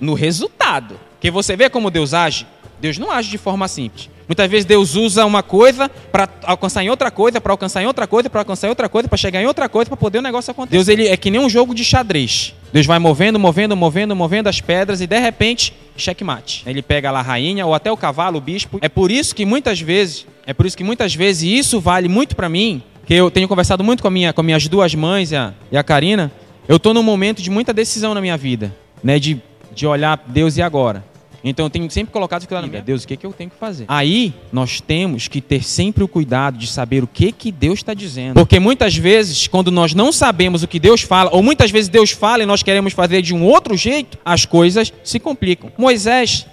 no 0.00 0.14
resultado. 0.14 0.98
Que 1.20 1.30
você 1.30 1.56
vê 1.56 1.68
como 1.68 1.90
Deus 1.90 2.14
age? 2.14 2.46
Deus 2.80 2.98
não 2.98 3.10
age 3.10 3.30
de 3.30 3.38
forma 3.38 3.66
simples. 3.66 4.08
Muitas 4.28 4.50
vezes 4.50 4.64
Deus 4.64 4.96
usa 4.96 5.24
uma 5.24 5.42
coisa 5.42 5.88
para 5.88 6.28
alcançar 6.42 6.82
em 6.82 6.90
outra 6.90 7.10
coisa, 7.10 7.40
para 7.40 7.52
alcançar 7.52 7.82
em 7.82 7.86
outra 7.86 8.06
coisa, 8.06 8.28
para 8.28 8.40
alcançar 8.40 8.66
em 8.66 8.70
outra 8.70 8.88
coisa, 8.88 9.08
para 9.08 9.16
chegar 9.16 9.40
em 9.40 9.46
outra 9.46 9.68
coisa, 9.68 9.88
para 9.88 9.96
poder 9.96 10.18
o 10.18 10.22
negócio 10.22 10.50
acontecer. 10.50 10.76
Deus 10.76 10.88
ele 10.88 11.06
é 11.06 11.16
que 11.16 11.30
nem 11.30 11.40
um 11.40 11.48
jogo 11.48 11.74
de 11.74 11.84
xadrez. 11.84 12.52
Deus 12.72 12.86
vai 12.86 12.98
movendo, 12.98 13.38
movendo, 13.38 13.76
movendo, 13.76 14.16
movendo 14.16 14.48
as 14.48 14.60
pedras 14.60 15.00
e 15.00 15.06
de 15.06 15.18
repente, 15.18 15.72
checkmate. 15.96 16.64
Ele 16.66 16.82
pega 16.82 17.10
lá 17.10 17.20
a 17.20 17.22
rainha 17.22 17.64
ou 17.64 17.72
até 17.72 17.90
o 17.90 17.96
cavalo, 17.96 18.38
o 18.38 18.40
bispo. 18.40 18.78
É 18.82 18.88
por 18.88 19.10
isso 19.12 19.34
que 19.34 19.44
muitas 19.44 19.80
vezes, 19.80 20.26
é 20.44 20.52
por 20.52 20.66
isso 20.66 20.76
que 20.76 20.84
muitas 20.84 21.14
vezes 21.14 21.44
isso 21.44 21.80
vale 21.80 22.08
muito 22.08 22.34
para 22.34 22.48
mim, 22.48 22.82
que 23.06 23.14
eu 23.14 23.30
tenho 23.30 23.46
conversado 23.46 23.84
muito 23.84 24.02
com, 24.02 24.08
a 24.08 24.10
minha, 24.10 24.32
com 24.32 24.42
minhas 24.42 24.66
duas 24.66 24.92
mães 24.94 25.30
e 25.30 25.36
a, 25.36 25.54
e 25.70 25.76
a 25.76 25.84
Karina. 25.84 26.32
Eu 26.66 26.78
estou 26.78 26.92
num 26.92 27.02
momento 27.02 27.40
de 27.40 27.48
muita 27.48 27.72
decisão 27.72 28.12
na 28.12 28.20
minha 28.20 28.36
vida, 28.36 28.74
né, 29.02 29.20
de, 29.20 29.40
de 29.72 29.86
olhar 29.86 30.20
Deus 30.26 30.56
e 30.56 30.62
agora. 30.62 31.04
Então 31.48 31.66
eu 31.66 31.70
tenho 31.70 31.90
sempre 31.90 32.12
colocado 32.12 32.42
aquilo 32.42 32.60
na 32.60 32.66
minha 32.66 32.82
Deus, 32.82 33.04
o 33.04 33.08
que, 33.08 33.16
que 33.16 33.24
eu 33.24 33.32
tenho 33.32 33.50
que 33.50 33.56
fazer? 33.56 33.84
Aí 33.88 34.34
nós 34.52 34.80
temos 34.80 35.28
que 35.28 35.40
ter 35.40 35.62
sempre 35.62 36.02
o 36.02 36.08
cuidado 36.08 36.58
de 36.58 36.66
saber 36.66 37.04
o 37.04 37.06
que, 37.06 37.30
que 37.30 37.52
Deus 37.52 37.78
está 37.78 37.94
dizendo. 37.94 38.34
Porque 38.34 38.58
muitas 38.58 38.96
vezes, 38.96 39.46
quando 39.46 39.70
nós 39.70 39.94
não 39.94 40.10
sabemos 40.10 40.62
o 40.62 40.68
que 40.68 40.80
Deus 40.80 41.02
fala, 41.02 41.30
ou 41.32 41.42
muitas 41.42 41.70
vezes 41.70 41.88
Deus 41.88 42.10
fala 42.10 42.42
e 42.42 42.46
nós 42.46 42.62
queremos 42.62 42.92
fazer 42.92 43.22
de 43.22 43.34
um 43.34 43.44
outro 43.44 43.76
jeito, 43.76 44.18
as 44.24 44.44
coisas 44.44 44.92
se 45.04 45.20
complicam. 45.20 45.70
Moisés, 45.78 46.46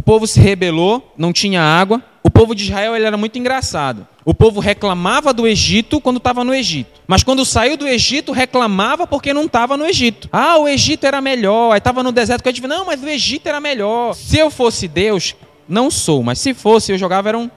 o 0.00 0.02
povo 0.02 0.26
se 0.26 0.40
rebelou, 0.40 1.12
não 1.14 1.30
tinha 1.30 1.60
água. 1.60 2.02
O 2.24 2.30
povo 2.30 2.54
de 2.54 2.64
Israel 2.64 2.96
ele 2.96 3.04
era 3.04 3.18
muito 3.18 3.38
engraçado. 3.38 4.08
O 4.24 4.32
povo 4.32 4.58
reclamava 4.58 5.30
do 5.30 5.46
Egito 5.46 6.00
quando 6.00 6.16
estava 6.16 6.42
no 6.42 6.54
Egito. 6.54 7.02
Mas 7.06 7.22
quando 7.22 7.44
saiu 7.44 7.76
do 7.76 7.86
Egito, 7.86 8.32
reclamava 8.32 9.06
porque 9.06 9.34
não 9.34 9.44
estava 9.44 9.76
no 9.76 9.84
Egito. 9.84 10.26
Ah, 10.32 10.56
o 10.56 10.66
Egito 10.66 11.04
era 11.04 11.20
melhor. 11.20 11.72
Aí 11.72 11.76
estava 11.76 12.02
no 12.02 12.12
deserto. 12.12 12.42
Que 12.42 12.64
eu 12.64 12.66
não, 12.66 12.86
mas 12.86 13.02
o 13.02 13.08
Egito 13.10 13.46
era 13.46 13.60
melhor. 13.60 14.14
Se 14.14 14.38
eu 14.38 14.50
fosse 14.50 14.88
Deus, 14.88 15.36
não 15.68 15.90
sou, 15.90 16.22
mas 16.22 16.38
se 16.38 16.54
fosse, 16.54 16.92
eu 16.92 16.96
jogava 16.96 17.28
era 17.28 17.36
um. 17.38 17.50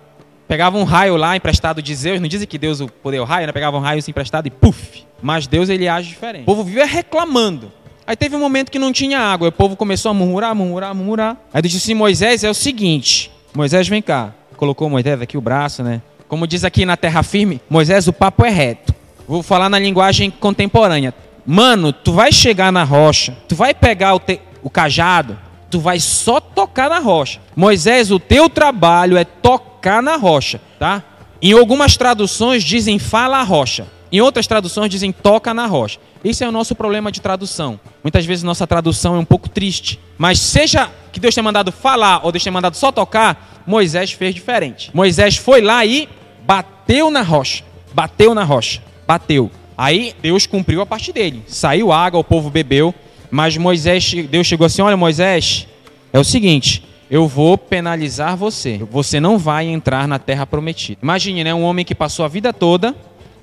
Pegava 0.45 0.77
um 0.77 0.83
raio 0.83 1.15
lá 1.15 1.37
emprestado 1.37 1.81
de 1.81 1.95
Zeus. 1.95 2.19
Não 2.19 2.27
dizem 2.27 2.45
que 2.45 2.57
Deus 2.57 2.81
o 2.81 2.89
poder 2.89 3.21
o 3.21 3.23
raio, 3.23 3.47
né? 3.47 3.53
Pegava 3.53 3.77
um 3.77 3.81
raio 3.81 3.99
assim 3.99 4.11
emprestado 4.11 4.47
e 4.47 4.51
puf. 4.51 5.05
Mas 5.21 5.47
Deus 5.47 5.69
ele 5.69 5.87
age 5.87 6.09
diferente. 6.09 6.41
O 6.41 6.45
povo 6.45 6.65
vivia 6.65 6.85
reclamando. 6.85 7.71
Aí 8.05 8.15
teve 8.15 8.35
um 8.35 8.39
momento 8.39 8.71
que 8.71 8.79
não 8.79 8.91
tinha 8.91 9.19
água. 9.19 9.47
o 9.47 9.51
povo 9.51 9.75
começou 9.75 10.11
a 10.11 10.13
murmurar, 10.13 10.53
murmurar, 10.53 10.93
murmurar. 10.93 11.37
Aí 11.53 11.61
disse: 11.61 11.93
Moisés, 11.93 12.43
é 12.43 12.49
o 12.49 12.53
seguinte. 12.53 13.31
Moisés, 13.53 13.87
vem 13.87 14.01
cá. 14.01 14.33
Colocou 14.57 14.89
Moisés 14.89 15.21
aqui 15.21 15.37
o 15.37 15.41
braço, 15.41 15.83
né? 15.83 16.01
Como 16.27 16.47
diz 16.47 16.63
aqui 16.63 16.85
na 16.85 16.97
terra 16.97 17.21
firme, 17.21 17.61
Moisés, 17.69 18.07
o 18.07 18.13
papo 18.13 18.45
é 18.45 18.49
reto. 18.49 18.93
Vou 19.27 19.43
falar 19.43 19.69
na 19.69 19.79
linguagem 19.79 20.29
contemporânea. 20.31 21.13
Mano, 21.45 21.93
tu 21.93 22.11
vai 22.11 22.31
chegar 22.31 22.71
na 22.71 22.83
rocha, 22.83 23.37
tu 23.47 23.55
vai 23.55 23.73
pegar 23.73 24.15
o, 24.15 24.19
te, 24.19 24.39
o 24.61 24.69
cajado, 24.69 25.37
tu 25.69 25.79
vai 25.79 25.99
só 25.99 26.39
tocar 26.39 26.89
na 26.89 26.99
rocha. 26.99 27.39
Moisés, 27.55 28.11
o 28.11 28.19
teu 28.19 28.49
trabalho 28.49 29.17
é 29.17 29.23
tocar 29.23 30.01
na 30.01 30.15
rocha, 30.15 30.61
tá? 30.79 31.03
Em 31.41 31.51
algumas 31.51 31.97
traduções 31.97 32.63
dizem 32.63 32.97
fala 32.97 33.39
a 33.39 33.43
rocha. 33.43 33.85
Em 34.13 34.21
outras 34.21 34.45
traduções 34.45 34.91
dizem 34.91 35.11
toca 35.11 35.55
na 35.55 35.65
rocha. 35.65 35.97
Esse 36.23 36.43
é 36.43 36.47
o 36.47 36.51
nosso 36.51 36.75
problema 36.75 37.11
de 37.11 37.19
tradução. 37.19 37.79
Muitas 38.03 38.23
vezes 38.27 38.43
nossa 38.43 38.67
tradução 38.67 39.15
é 39.15 39.17
um 39.17 39.25
pouco 39.25 39.49
triste. 39.49 39.99
Mas 40.19 40.37
seja 40.39 40.91
que 41.11 41.19
Deus 41.19 41.33
tenha 41.33 41.43
mandado 41.43 41.71
falar 41.71 42.23
ou 42.23 42.31
Deus 42.31 42.43
tenha 42.43 42.53
mandado 42.53 42.77
só 42.77 42.91
tocar, 42.91 43.63
Moisés 43.65 44.11
fez 44.11 44.35
diferente. 44.35 44.91
Moisés 44.93 45.35
foi 45.37 45.61
lá 45.61 45.83
e 45.83 46.07
bateu 46.45 47.09
na 47.09 47.23
rocha. 47.23 47.63
Bateu 47.91 48.35
na 48.35 48.43
rocha. 48.43 48.83
Bateu. 49.07 49.49
Aí 49.75 50.13
Deus 50.21 50.45
cumpriu 50.45 50.79
a 50.81 50.85
parte 50.85 51.11
dele. 51.11 51.41
Saiu 51.47 51.91
água, 51.91 52.19
o 52.19 52.23
povo 52.23 52.51
bebeu. 52.51 52.93
Mas 53.31 53.57
Moisés, 53.57 54.13
Deus 54.29 54.45
chegou 54.45 54.67
assim: 54.67 54.83
Olha, 54.83 54.95
Moisés, 54.95 55.67
é 56.13 56.19
o 56.19 56.23
seguinte. 56.23 56.83
Eu 57.09 57.27
vou 57.27 57.57
penalizar 57.57 58.37
você. 58.37 58.77
Você 58.91 59.19
não 59.19 59.39
vai 59.39 59.65
entrar 59.65 60.07
na 60.07 60.19
terra 60.19 60.45
prometida. 60.45 60.99
Imagine, 61.01 61.43
né? 61.43 61.53
Um 61.53 61.63
homem 61.63 61.83
que 61.83 61.95
passou 61.95 62.23
a 62.23 62.27
vida 62.27 62.53
toda 62.53 62.95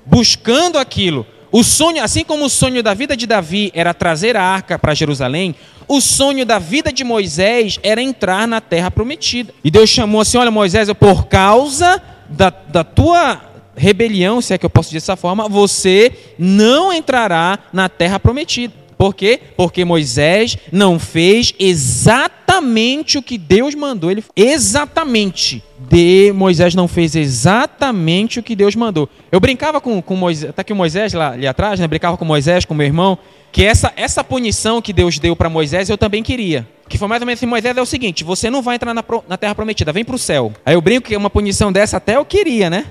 buscando 0.05 0.77
aquilo. 0.77 1.25
O 1.51 1.63
sonho, 1.63 2.01
assim 2.01 2.23
como 2.23 2.45
o 2.45 2.49
sonho 2.49 2.81
da 2.81 2.93
vida 2.93 3.15
de 3.15 3.27
Davi 3.27 3.71
era 3.75 3.93
trazer 3.93 4.37
a 4.37 4.43
arca 4.43 4.79
para 4.79 4.93
Jerusalém, 4.93 5.53
o 5.87 5.99
sonho 5.99 6.45
da 6.45 6.57
vida 6.57 6.93
de 6.93 7.03
Moisés 7.03 7.77
era 7.83 8.01
entrar 8.01 8.47
na 8.47 8.61
terra 8.61 8.89
prometida. 8.89 9.53
E 9.61 9.69
Deus 9.69 9.89
chamou 9.89 10.21
assim: 10.21 10.37
Olha, 10.37 10.49
Moisés, 10.49 10.91
por 10.93 11.27
causa 11.27 12.01
da, 12.29 12.49
da 12.49 12.83
tua 12.83 13.41
rebelião, 13.75 14.41
se 14.41 14.53
é 14.53 14.57
que 14.57 14.65
eu 14.65 14.69
posso 14.69 14.89
dizer 14.89 14.99
dessa 14.99 15.17
forma, 15.17 15.49
você 15.49 16.11
não 16.39 16.93
entrará 16.93 17.59
na 17.73 17.89
terra 17.89 18.19
prometida. 18.19 18.73
Por 18.97 19.15
quê? 19.15 19.39
Porque 19.57 19.83
Moisés 19.83 20.57
não 20.71 20.99
fez 20.99 21.53
exatamente 21.59 23.17
o 23.17 23.21
que 23.21 23.37
Deus 23.37 23.73
mandou 23.73 24.11
ele. 24.11 24.23
Exatamente. 24.35 25.63
De 25.89 26.31
Moisés 26.33 26.75
não 26.75 26.87
fez 26.87 27.15
exatamente 27.15 28.39
o 28.39 28.43
que 28.43 28.55
Deus 28.55 28.75
mandou. 28.75 29.09
Eu 29.31 29.39
brincava 29.39 29.81
com, 29.81 30.01
com 30.01 30.15
Moisés, 30.15 30.53
tá 30.53 30.61
aqui 30.61 30.73
o 30.73 30.75
Moisés 30.75 31.13
lá 31.13 31.31
ali 31.31 31.47
atrás, 31.47 31.79
né? 31.79 31.87
Brincava 31.87 32.17
com 32.17 32.25
Moisés, 32.25 32.65
com 32.65 32.73
meu 32.73 32.85
irmão, 32.85 33.17
que 33.51 33.65
essa, 33.65 33.91
essa 33.95 34.23
punição 34.23 34.81
que 34.81 34.93
Deus 34.93 35.19
deu 35.19 35.35
para 35.35 35.49
Moisés 35.49 35.89
eu 35.89 35.97
também 35.97 36.23
queria. 36.23 36.67
Que 36.87 36.97
foi 36.97 37.07
mais 37.07 37.21
ou 37.21 37.25
menos 37.25 37.39
assim: 37.39 37.45
Moisés 37.45 37.75
é 37.75 37.81
o 37.81 37.85
seguinte, 37.85 38.23
você 38.23 38.49
não 38.49 38.61
vai 38.61 38.75
entrar 38.75 38.93
na, 38.93 39.03
na 39.27 39.37
terra 39.37 39.55
prometida, 39.55 39.91
vem 39.91 40.05
para 40.05 40.15
o 40.15 40.19
céu. 40.19 40.53
Aí 40.65 40.75
eu 40.75 40.81
brinco 40.81 41.07
que 41.07 41.15
uma 41.15 41.29
punição 41.29 41.71
dessa 41.71 41.97
até 41.97 42.15
eu 42.15 42.25
queria, 42.25 42.69
né? 42.69 42.85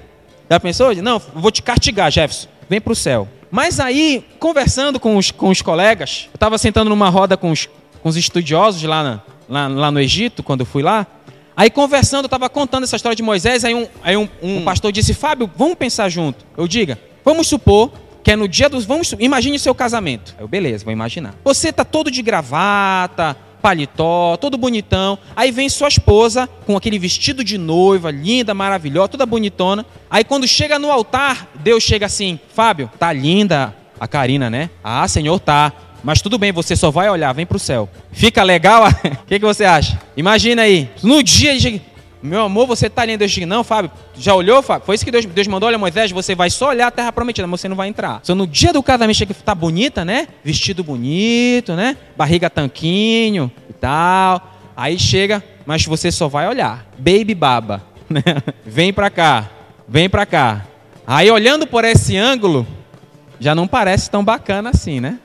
Já 0.51 0.59
pensou? 0.59 0.95
Não, 0.97 1.21
vou 1.35 1.51
te 1.51 1.63
castigar, 1.63 2.11
Jefferson. 2.11 2.49
Vem 2.69 2.81
para 2.81 2.93
o 2.93 2.97
céu. 2.97 3.29
Mas 3.51 3.81
aí, 3.81 4.25
conversando 4.39 5.01
com 5.01 5.17
os, 5.17 5.31
com 5.31 5.49
os 5.49 5.61
colegas, 5.61 6.29
eu 6.33 6.37
estava 6.37 6.57
sentando 6.57 6.89
numa 6.89 7.09
roda 7.09 7.37
com 7.37 7.51
os, 7.51 7.69
com 8.03 8.09
os 8.09 8.17
estudiosos 8.17 8.83
lá, 8.83 9.03
na, 9.03 9.21
lá, 9.49 9.69
lá, 9.69 9.91
no 9.91 10.01
Egito, 10.01 10.43
quando 10.43 10.61
eu 10.61 10.67
fui 10.67 10.83
lá. 10.83 11.07
Aí, 11.61 11.69
conversando, 11.69 12.25
eu 12.25 12.27
estava 12.27 12.49
contando 12.49 12.85
essa 12.85 12.97
história 12.97 13.15
de 13.15 13.23
Moisés. 13.23 13.67
Aí, 13.67 13.75
um, 13.75 13.87
aí 14.03 14.17
um, 14.17 14.27
um 14.43 14.65
pastor 14.65 14.91
disse: 14.91 15.13
Fábio, 15.13 15.51
vamos 15.55 15.75
pensar 15.75 16.09
junto. 16.09 16.43
Eu 16.57 16.67
diga, 16.67 16.99
vamos 17.23 17.49
supor 17.49 17.93
que 18.25 18.31
é 18.31 18.37
no 18.37 18.49
dia 18.49 18.67
dos. 18.67 18.87
Vamos, 18.87 19.15
imagine 19.19 19.59
o 19.59 19.61
seu 19.61 19.75
casamento. 19.75 20.35
Eu, 20.41 20.49
beleza, 20.49 20.85
vou 20.85 20.93
imaginar. 20.95 21.35
Você 21.45 21.71
tá 21.71 21.85
todo 21.85 22.11
de 22.11 22.23
gravata, 22.23 23.37
paletó, 23.61 24.39
todo 24.39 24.57
bonitão. 24.57 25.19
Aí 25.37 25.51
vem 25.51 25.69
sua 25.69 25.89
esposa 25.89 26.49
com 26.65 26.79
aquele 26.79 26.99
vestido 26.99 27.45
de 27.45 27.59
noiva, 27.59 28.11
linda, 28.11 28.55
maravilhosa, 28.55 29.09
toda 29.09 29.27
bonitona. 29.27 29.85
Aí 30.09 30.25
quando 30.25 30.49
chega 30.49 30.79
no 30.79 30.91
altar, 30.91 31.47
Deus 31.57 31.83
chega 31.83 32.07
assim: 32.07 32.41
Fábio, 32.55 32.91
tá 32.99 33.13
linda 33.13 33.77
a 34.01 34.09
Karina, 34.09 34.49
né? 34.49 34.71
Ah, 34.83 35.07
Senhor, 35.07 35.39
tá. 35.39 35.71
Mas 36.03 36.23
tudo 36.23 36.39
bem, 36.39 36.53
você 36.53 36.75
só 36.75 36.91
vai 36.91 37.09
olhar, 37.11 37.33
vem 37.33 37.47
pro 37.47 37.59
céu. 37.59 37.89
Fica 38.13 38.43
legal? 38.43 38.85
O 39.23 39.27
que, 39.31 39.39
que 39.39 39.45
você 39.45 39.65
acha? 39.65 40.01
Imagina 40.17 40.63
aí. 40.63 40.91
No 41.03 41.23
dia 41.23 41.57
de 41.57 41.81
meu 42.23 42.43
amor, 42.43 42.67
você 42.67 42.87
está 42.87 43.03
ali 43.03 43.13
em 43.13 43.19
Deus. 43.19 43.35
Não, 43.39 43.65
Fábio, 43.65 43.91
já 44.15 44.35
olhou, 44.35 44.61
Fábio? 44.63 44.85
Foi 44.85 44.95
isso 44.95 45.05
que 45.05 45.11
Deus, 45.11 45.25
Deus 45.25 45.47
mandou. 45.47 45.69
Olha, 45.69 45.79
Moisés, 45.79 46.11
você 46.11 46.35
vai 46.35 46.51
só 46.51 46.69
olhar 46.69 46.89
a 46.89 46.91
terra 46.91 47.11
prometida, 47.11 47.47
mas 47.47 47.61
você 47.61 47.69
não 47.69 47.77
vai 47.77 47.89
entrar. 47.89 48.21
Só 48.23 48.35
no 48.35 48.47
dia 48.47 48.73
do 48.73 48.83
casamento 48.83 49.17
chega 49.17 49.33
que 49.33 49.43
tá 49.43 49.55
bonita, 49.55 50.05
né? 50.05 50.29
Vestido 50.45 50.85
bonito, 50.85 51.75
né? 51.75 51.97
Barriga 52.17 52.51
tanquinho 52.51 53.51
e 53.69 53.73
tal. 53.73 54.53
Aí 54.77 54.99
chega, 54.99 55.43
mas 55.65 55.85
você 55.87 56.13
só 56.13 56.29
vai 56.29 56.47
olhar. 56.49 56.87
Baby 56.99 57.35
baba. 57.35 57.83
Né? 58.11 58.25
vem 58.67 58.93
pra 58.93 59.09
cá, 59.09 59.49
vem 59.87 60.11
pra 60.11 60.27
cá. 60.27 60.67
Aí 61.07 61.31
olhando 61.31 61.65
por 61.65 61.85
esse 61.85 62.17
ângulo, 62.17 62.67
já 63.39 63.55
não 63.55 63.69
parece 63.69 64.11
tão 64.11 64.25
bacana 64.25 64.71
assim, 64.71 64.99
né? 64.99 65.21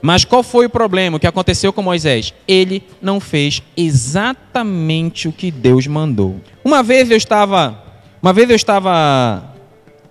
Mas 0.00 0.24
qual 0.24 0.42
foi 0.42 0.66
o 0.66 0.70
problema? 0.70 1.18
Que 1.18 1.26
aconteceu 1.26 1.72
com 1.72 1.82
Moisés? 1.82 2.32
Ele 2.46 2.82
não 3.02 3.18
fez 3.18 3.62
exatamente 3.76 5.28
o 5.28 5.32
que 5.32 5.50
Deus 5.50 5.86
mandou. 5.86 6.40
Uma 6.64 6.82
vez 6.82 7.10
eu 7.10 7.16
estava, 7.16 7.82
uma 8.22 8.32
vez 8.32 8.48
eu 8.48 8.56
estava 8.56 9.54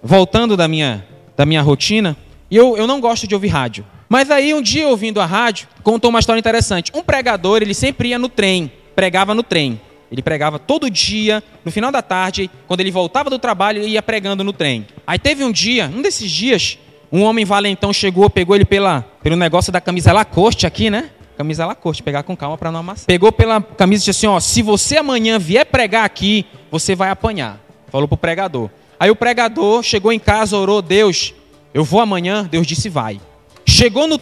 voltando 0.03 0.57
da 0.57 0.67
minha, 0.67 1.05
da 1.35 1.45
minha 1.45 1.61
rotina 1.61 2.17
e 2.51 2.55
eu, 2.55 2.77
eu 2.77 2.87
não 2.87 2.99
gosto 2.99 3.27
de 3.27 3.33
ouvir 3.33 3.47
rádio. 3.47 3.85
Mas 4.09 4.31
aí 4.31 4.53
um 4.53 4.61
dia 4.61 4.87
ouvindo 4.87 5.19
a 5.19 5.25
rádio 5.25 5.67
contou 5.83 6.09
uma 6.09 6.19
história 6.19 6.39
interessante. 6.39 6.91
Um 6.93 7.03
pregador 7.03 7.61
ele 7.61 7.73
sempre 7.73 8.09
ia 8.09 8.19
no 8.19 8.29
trem, 8.29 8.71
pregava 8.95 9.33
no 9.33 9.43
trem. 9.43 9.79
Ele 10.09 10.21
pregava 10.21 10.57
todo 10.57 10.89
dia, 10.89 11.43
no 11.65 11.71
final 11.71 11.91
da 11.91 12.01
tarde, 12.01 12.49
quando 12.65 12.79
ele 12.79 12.91
voltava 12.91 13.29
do 13.29 13.37
trabalho, 13.37 13.81
ele 13.81 13.91
ia 13.91 14.01
pregando 14.01 14.43
no 14.43 14.53
trem. 14.53 14.87
Aí 15.05 15.19
teve 15.19 15.43
um 15.43 15.51
dia, 15.51 15.91
um 15.93 16.01
desses 16.01 16.31
dias, 16.31 16.77
um 17.11 17.23
homem 17.23 17.45
valentão 17.45 17.93
chegou, 17.93 18.29
pegou 18.29 18.55
ele 18.55 18.65
pela, 18.65 19.01
pelo 19.23 19.35
negócio 19.35 19.71
da 19.71 19.79
camisa 19.79 20.11
Lacoste 20.11 20.65
aqui, 20.67 20.89
né? 20.89 21.09
Camisa 21.37 21.65
Lacoste, 21.65 22.03
pegar 22.03 22.23
com 22.23 22.35
calma 22.35 22.57
para 22.57 22.71
não 22.71 22.79
amassar. 22.79 23.05
Pegou 23.05 23.31
pela 23.31 23.61
camisa 23.61 24.03
e 24.03 24.05
disse 24.05 24.09
assim: 24.09 24.27
ó, 24.27 24.39
se 24.39 24.61
você 24.61 24.97
amanhã 24.97 25.37
vier 25.37 25.65
pregar 25.65 26.03
aqui, 26.03 26.45
você 26.71 26.95
vai 26.95 27.09
apanhar. 27.09 27.59
Falou 27.89 28.07
pro 28.07 28.17
pregador. 28.17 28.69
Aí 28.99 29.09
o 29.11 29.15
pregador 29.15 29.83
chegou 29.83 30.11
em 30.11 30.19
casa, 30.19 30.57
orou, 30.57 30.81
Deus, 30.81 31.33
eu 31.73 31.83
vou 31.83 32.01
amanhã. 32.01 32.43
Deus 32.43 32.65
disse: 32.65 32.89
vai. 32.89 33.21
Chegou 33.65 34.07
no, 34.07 34.19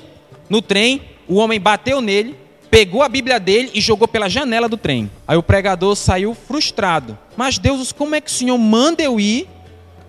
no 0.50 0.62
trem, 0.62 1.02
o 1.28 1.36
homem 1.36 1.60
bateu 1.60 2.02
nele, 2.02 2.36
pegou 2.70 3.02
a 3.02 3.10
Bíblia 3.10 3.40
dele 3.40 3.72
e 3.74 3.82
jogou 3.82 4.08
pela 4.08 4.30
janela 4.30 4.68
do 4.68 4.76
trem. 4.78 5.10
Aí 5.28 5.38
o 5.38 5.44
pregador 5.44 5.96
saiu 5.96 6.36
frustrado. 6.36 7.18
Mas 7.38 7.58
Deus, 7.58 7.92
como 7.92 8.14
é 8.14 8.22
que 8.22 8.30
o 8.30 8.34
Senhor 8.34 8.58
manda 8.58 9.02
eu 9.02 9.20
ir? 9.20 9.48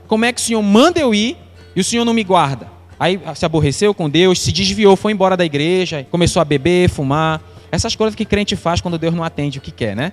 Como 0.08 0.24
é 0.24 0.32
que 0.32 0.40
o 0.40 0.44
Senhor 0.44 0.62
manda 0.62 0.98
eu 0.98 1.14
ir 1.14 1.36
e 1.76 1.80
o 1.80 1.84
Senhor 1.84 2.06
não 2.06 2.14
me 2.14 2.24
guarda. 2.24 2.68
Aí 2.98 3.20
se 3.34 3.44
aborreceu 3.44 3.92
com 3.92 4.08
Deus, 4.08 4.40
se 4.40 4.50
desviou, 4.50 4.96
foi 4.96 5.12
embora 5.12 5.36
da 5.36 5.44
igreja, 5.44 6.06
começou 6.10 6.40
a 6.40 6.44
beber, 6.44 6.88
fumar. 6.88 7.42
Essas 7.70 7.94
coisas 7.94 8.14
que 8.14 8.24
crente 8.24 8.56
faz 8.56 8.80
quando 8.80 8.96
Deus 8.96 9.14
não 9.14 9.22
atende 9.22 9.58
o 9.58 9.60
que 9.60 9.70
quer, 9.70 9.94
né? 9.94 10.12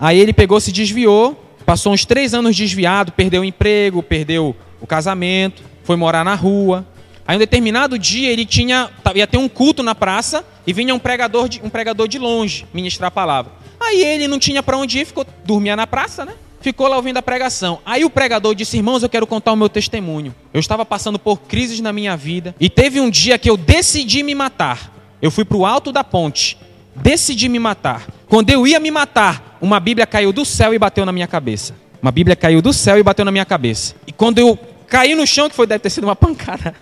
Aí 0.00 0.18
ele 0.18 0.32
pegou, 0.32 0.60
se 0.60 0.72
desviou, 0.72 1.40
passou 1.64 1.92
uns 1.92 2.04
três 2.04 2.34
anos 2.34 2.56
desviado, 2.56 3.12
perdeu 3.12 3.42
o 3.42 3.44
emprego, 3.44 4.02
perdeu 4.02 4.56
o 4.80 4.86
casamento, 4.86 5.62
foi 5.84 5.94
morar 5.94 6.24
na 6.24 6.34
rua. 6.34 6.84
Aí 7.26 7.36
um 7.36 7.38
determinado 7.38 7.96
dia 7.96 8.30
ele 8.30 8.44
tinha, 8.44 8.90
ia 9.14 9.26
ter 9.26 9.38
um 9.38 9.48
culto 9.48 9.82
na 9.84 9.94
praça 9.94 10.44
e 10.66 10.72
vinha 10.72 10.92
um 10.92 10.98
pregador 10.98 11.48
de, 11.48 11.60
um 11.62 11.70
pregador 11.70 12.08
de 12.08 12.18
longe 12.18 12.66
ministrar 12.74 13.08
a 13.08 13.12
palavra. 13.12 13.52
Aí 13.80 14.02
ele 14.02 14.26
não 14.26 14.40
tinha 14.40 14.62
para 14.62 14.76
onde 14.76 14.98
ir, 14.98 15.04
ficou 15.04 15.24
dormia 15.44 15.76
na 15.76 15.86
praça, 15.86 16.24
né? 16.24 16.34
Ficou 16.64 16.88
lá 16.88 16.96
ouvindo 16.96 17.18
a 17.18 17.22
pregação. 17.22 17.78
Aí 17.84 18.04
o 18.04 18.10
pregador 18.10 18.54
disse: 18.54 18.78
Irmãos, 18.78 19.02
eu 19.02 19.08
quero 19.08 19.26
contar 19.26 19.52
o 19.52 19.56
meu 19.56 19.68
testemunho. 19.68 20.34
Eu 20.52 20.58
estava 20.58 20.84
passando 20.84 21.18
por 21.18 21.42
crises 21.42 21.78
na 21.80 21.92
minha 21.92 22.16
vida 22.16 22.54
e 22.58 22.70
teve 22.70 23.00
um 23.00 23.10
dia 23.10 23.38
que 23.38 23.50
eu 23.50 23.56
decidi 23.56 24.22
me 24.22 24.34
matar. 24.34 24.90
Eu 25.20 25.30
fui 25.30 25.44
para 25.44 25.58
o 25.58 25.66
alto 25.66 25.92
da 25.92 26.02
ponte, 26.02 26.56
decidi 26.96 27.48
me 27.50 27.58
matar. 27.58 28.06
Quando 28.28 28.48
eu 28.48 28.66
ia 28.66 28.80
me 28.80 28.90
matar, 28.90 29.58
uma 29.60 29.78
Bíblia 29.78 30.06
caiu 30.06 30.32
do 30.32 30.44
céu 30.44 30.72
e 30.72 30.78
bateu 30.78 31.04
na 31.04 31.12
minha 31.12 31.26
cabeça. 31.26 31.74
Uma 32.00 32.10
Bíblia 32.10 32.34
caiu 32.34 32.62
do 32.62 32.72
céu 32.72 32.98
e 32.98 33.02
bateu 33.02 33.24
na 33.24 33.30
minha 33.30 33.44
cabeça. 33.44 33.94
E 34.06 34.12
quando 34.12 34.38
eu 34.38 34.58
caiu 34.86 35.16
no 35.16 35.26
chão, 35.26 35.48
que 35.50 35.54
foi, 35.54 35.66
deve 35.66 35.80
ter 35.80 35.90
sido 35.90 36.04
uma 36.04 36.16
pancada. 36.16 36.74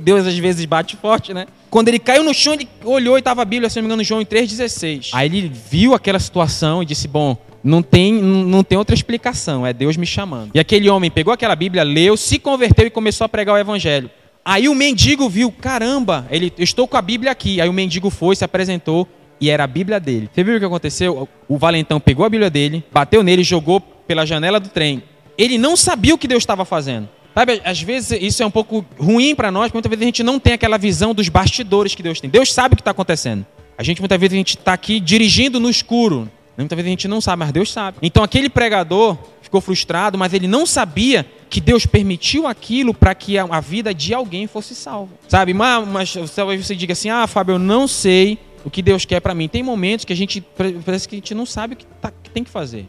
Deus 0.00 0.26
às 0.26 0.38
vezes 0.38 0.64
bate 0.64 0.96
forte, 0.96 1.34
né? 1.34 1.46
Quando 1.70 1.88
ele 1.88 1.98
caiu 1.98 2.22
no 2.22 2.32
chão, 2.32 2.54
ele 2.54 2.68
olhou 2.84 3.16
e 3.16 3.18
estava 3.18 3.42
a 3.42 3.44
Bíblia, 3.44 3.68
se 3.68 3.76
não 3.76 3.82
me 3.82 3.86
engano, 3.88 4.04
João 4.04 4.22
3,16. 4.22 5.10
Aí 5.12 5.26
ele 5.26 5.52
viu 5.70 5.92
aquela 5.92 6.18
situação 6.18 6.82
e 6.82 6.86
disse: 6.86 7.06
Bom, 7.06 7.36
não 7.66 7.82
tem, 7.82 8.12
não 8.12 8.62
tem 8.62 8.78
outra 8.78 8.94
explicação, 8.94 9.66
é 9.66 9.72
Deus 9.72 9.96
me 9.96 10.06
chamando. 10.06 10.52
E 10.54 10.60
aquele 10.60 10.88
homem 10.88 11.10
pegou 11.10 11.34
aquela 11.34 11.56
Bíblia, 11.56 11.82
leu, 11.82 12.16
se 12.16 12.38
converteu 12.38 12.86
e 12.86 12.90
começou 12.90 13.24
a 13.24 13.28
pregar 13.28 13.56
o 13.56 13.58
Evangelho. 13.58 14.08
Aí 14.44 14.68
o 14.68 14.74
mendigo 14.74 15.28
viu, 15.28 15.50
caramba, 15.50 16.24
ele, 16.30 16.52
eu 16.56 16.62
estou 16.62 16.86
com 16.86 16.96
a 16.96 17.02
Bíblia 17.02 17.32
aqui. 17.32 17.60
Aí 17.60 17.68
o 17.68 17.72
mendigo 17.72 18.08
foi, 18.08 18.36
se 18.36 18.44
apresentou 18.44 19.08
e 19.40 19.50
era 19.50 19.64
a 19.64 19.66
Bíblia 19.66 19.98
dele. 19.98 20.30
Você 20.32 20.44
viu 20.44 20.54
o 20.54 20.58
que 20.60 20.64
aconteceu? 20.64 21.28
O 21.48 21.58
valentão 21.58 21.98
pegou 21.98 22.24
a 22.24 22.28
Bíblia 22.28 22.48
dele, 22.48 22.84
bateu 22.92 23.24
nele, 23.24 23.42
jogou 23.42 23.80
pela 23.80 24.24
janela 24.24 24.60
do 24.60 24.68
trem. 24.68 25.02
Ele 25.36 25.58
não 25.58 25.76
sabia 25.76 26.14
o 26.14 26.18
que 26.18 26.28
Deus 26.28 26.44
estava 26.44 26.64
fazendo. 26.64 27.08
Sabe, 27.34 27.60
às 27.64 27.82
vezes 27.82 28.16
isso 28.22 28.44
é 28.44 28.46
um 28.46 28.50
pouco 28.50 28.86
ruim 28.96 29.34
para 29.34 29.50
nós, 29.50 29.72
muitas 29.72 29.90
vezes 29.90 30.02
a 30.02 30.06
gente 30.06 30.22
não 30.22 30.38
tem 30.38 30.52
aquela 30.52 30.78
visão 30.78 31.12
dos 31.12 31.28
bastidores 31.28 31.96
que 31.96 32.02
Deus 32.02 32.20
tem. 32.20 32.30
Deus 32.30 32.52
sabe 32.52 32.74
o 32.74 32.76
que 32.76 32.80
está 32.80 32.92
acontecendo. 32.92 33.44
A 33.76 33.82
gente 33.82 34.00
muitas 34.00 34.18
vezes 34.18 34.32
a 34.32 34.36
gente 34.38 34.56
está 34.56 34.72
aqui 34.72 35.00
dirigindo 35.00 35.58
no 35.58 35.68
escuro. 35.68 36.30
Muitas 36.56 36.76
vezes 36.76 36.86
a 36.86 36.90
gente 36.90 37.08
não 37.08 37.20
sabe, 37.20 37.40
mas 37.40 37.52
Deus 37.52 37.70
sabe. 37.70 37.98
Então 38.00 38.22
aquele 38.22 38.48
pregador 38.48 39.18
ficou 39.42 39.60
frustrado, 39.60 40.16
mas 40.16 40.32
ele 40.32 40.48
não 40.48 40.64
sabia 40.64 41.26
que 41.50 41.60
Deus 41.60 41.86
permitiu 41.86 42.46
aquilo 42.46 42.94
para 42.94 43.14
que 43.14 43.38
a, 43.38 43.60
vida 43.60 43.92
de 43.92 44.14
alguém 44.14 44.46
fosse 44.46 44.74
salva. 44.74 45.12
Sabe? 45.28 45.52
Mas, 45.52 45.86
mas 45.86 46.14
talvez 46.34 46.66
você 46.66 46.74
diga 46.74 46.92
assim: 46.92 47.10
ah, 47.10 47.26
Fábio, 47.26 47.54
eu 47.54 47.58
não 47.58 47.86
sei 47.86 48.38
o 48.64 48.70
que 48.70 48.82
Deus 48.82 49.04
quer 49.04 49.20
para 49.20 49.34
mim. 49.34 49.48
Tem 49.48 49.62
momentos 49.62 50.04
que 50.04 50.12
a 50.12 50.16
gente 50.16 50.42
parece 50.84 51.08
que 51.08 51.14
a 51.14 51.18
gente 51.18 51.34
não 51.34 51.46
sabe 51.46 51.74
o 51.74 51.76
que, 51.76 51.86
tá, 51.86 52.10
que 52.22 52.30
tem 52.30 52.42
que 52.42 52.50
fazer. 52.50 52.88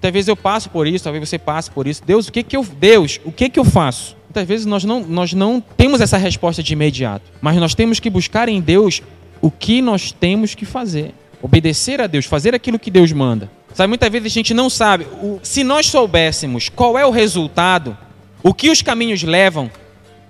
Talvez 0.00 0.28
eu 0.28 0.36
passe 0.36 0.68
por 0.68 0.86
isso, 0.86 1.04
talvez 1.04 1.26
você 1.28 1.38
passe 1.38 1.70
por 1.70 1.86
isso. 1.86 2.02
Deus, 2.04 2.28
o 2.28 2.32
que 2.32 2.42
que 2.42 2.56
eu, 2.56 2.64
Deus, 2.64 3.18
o 3.24 3.32
que 3.32 3.48
que 3.48 3.58
eu 3.58 3.64
faço? 3.64 4.16
Muitas 4.24 4.46
vezes 4.46 4.66
nós 4.66 4.84
não, 4.84 5.00
nós 5.00 5.32
não 5.32 5.60
temos 5.60 6.00
essa 6.00 6.18
resposta 6.18 6.62
de 6.62 6.72
imediato, 6.74 7.24
mas 7.40 7.56
nós 7.56 7.74
temos 7.74 7.98
que 7.98 8.10
buscar 8.10 8.48
em 8.48 8.60
Deus 8.60 9.02
o 9.40 9.50
que 9.50 9.80
nós 9.80 10.12
temos 10.12 10.54
que 10.54 10.66
fazer. 10.66 11.14
Obedecer 11.42 12.00
a 12.00 12.06
Deus, 12.06 12.24
fazer 12.24 12.54
aquilo 12.54 12.78
que 12.78 12.90
Deus 12.90 13.12
manda. 13.12 13.50
Sabe, 13.74 13.88
muitas 13.88 14.10
vezes 14.10 14.32
a 14.32 14.34
gente 14.34 14.54
não 14.54 14.70
sabe. 14.70 15.06
O, 15.22 15.38
se 15.42 15.62
nós 15.62 15.86
soubéssemos 15.86 16.68
qual 16.68 16.98
é 16.98 17.04
o 17.04 17.10
resultado, 17.10 17.96
o 18.42 18.54
que 18.54 18.70
os 18.70 18.80
caminhos 18.80 19.22
levam, 19.22 19.70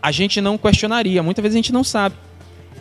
a 0.02 0.10
gente 0.10 0.40
não 0.40 0.58
questionaria. 0.58 1.22
Muitas 1.22 1.42
vezes 1.42 1.54
a 1.54 1.58
gente 1.58 1.72
não 1.72 1.84
sabe. 1.84 2.16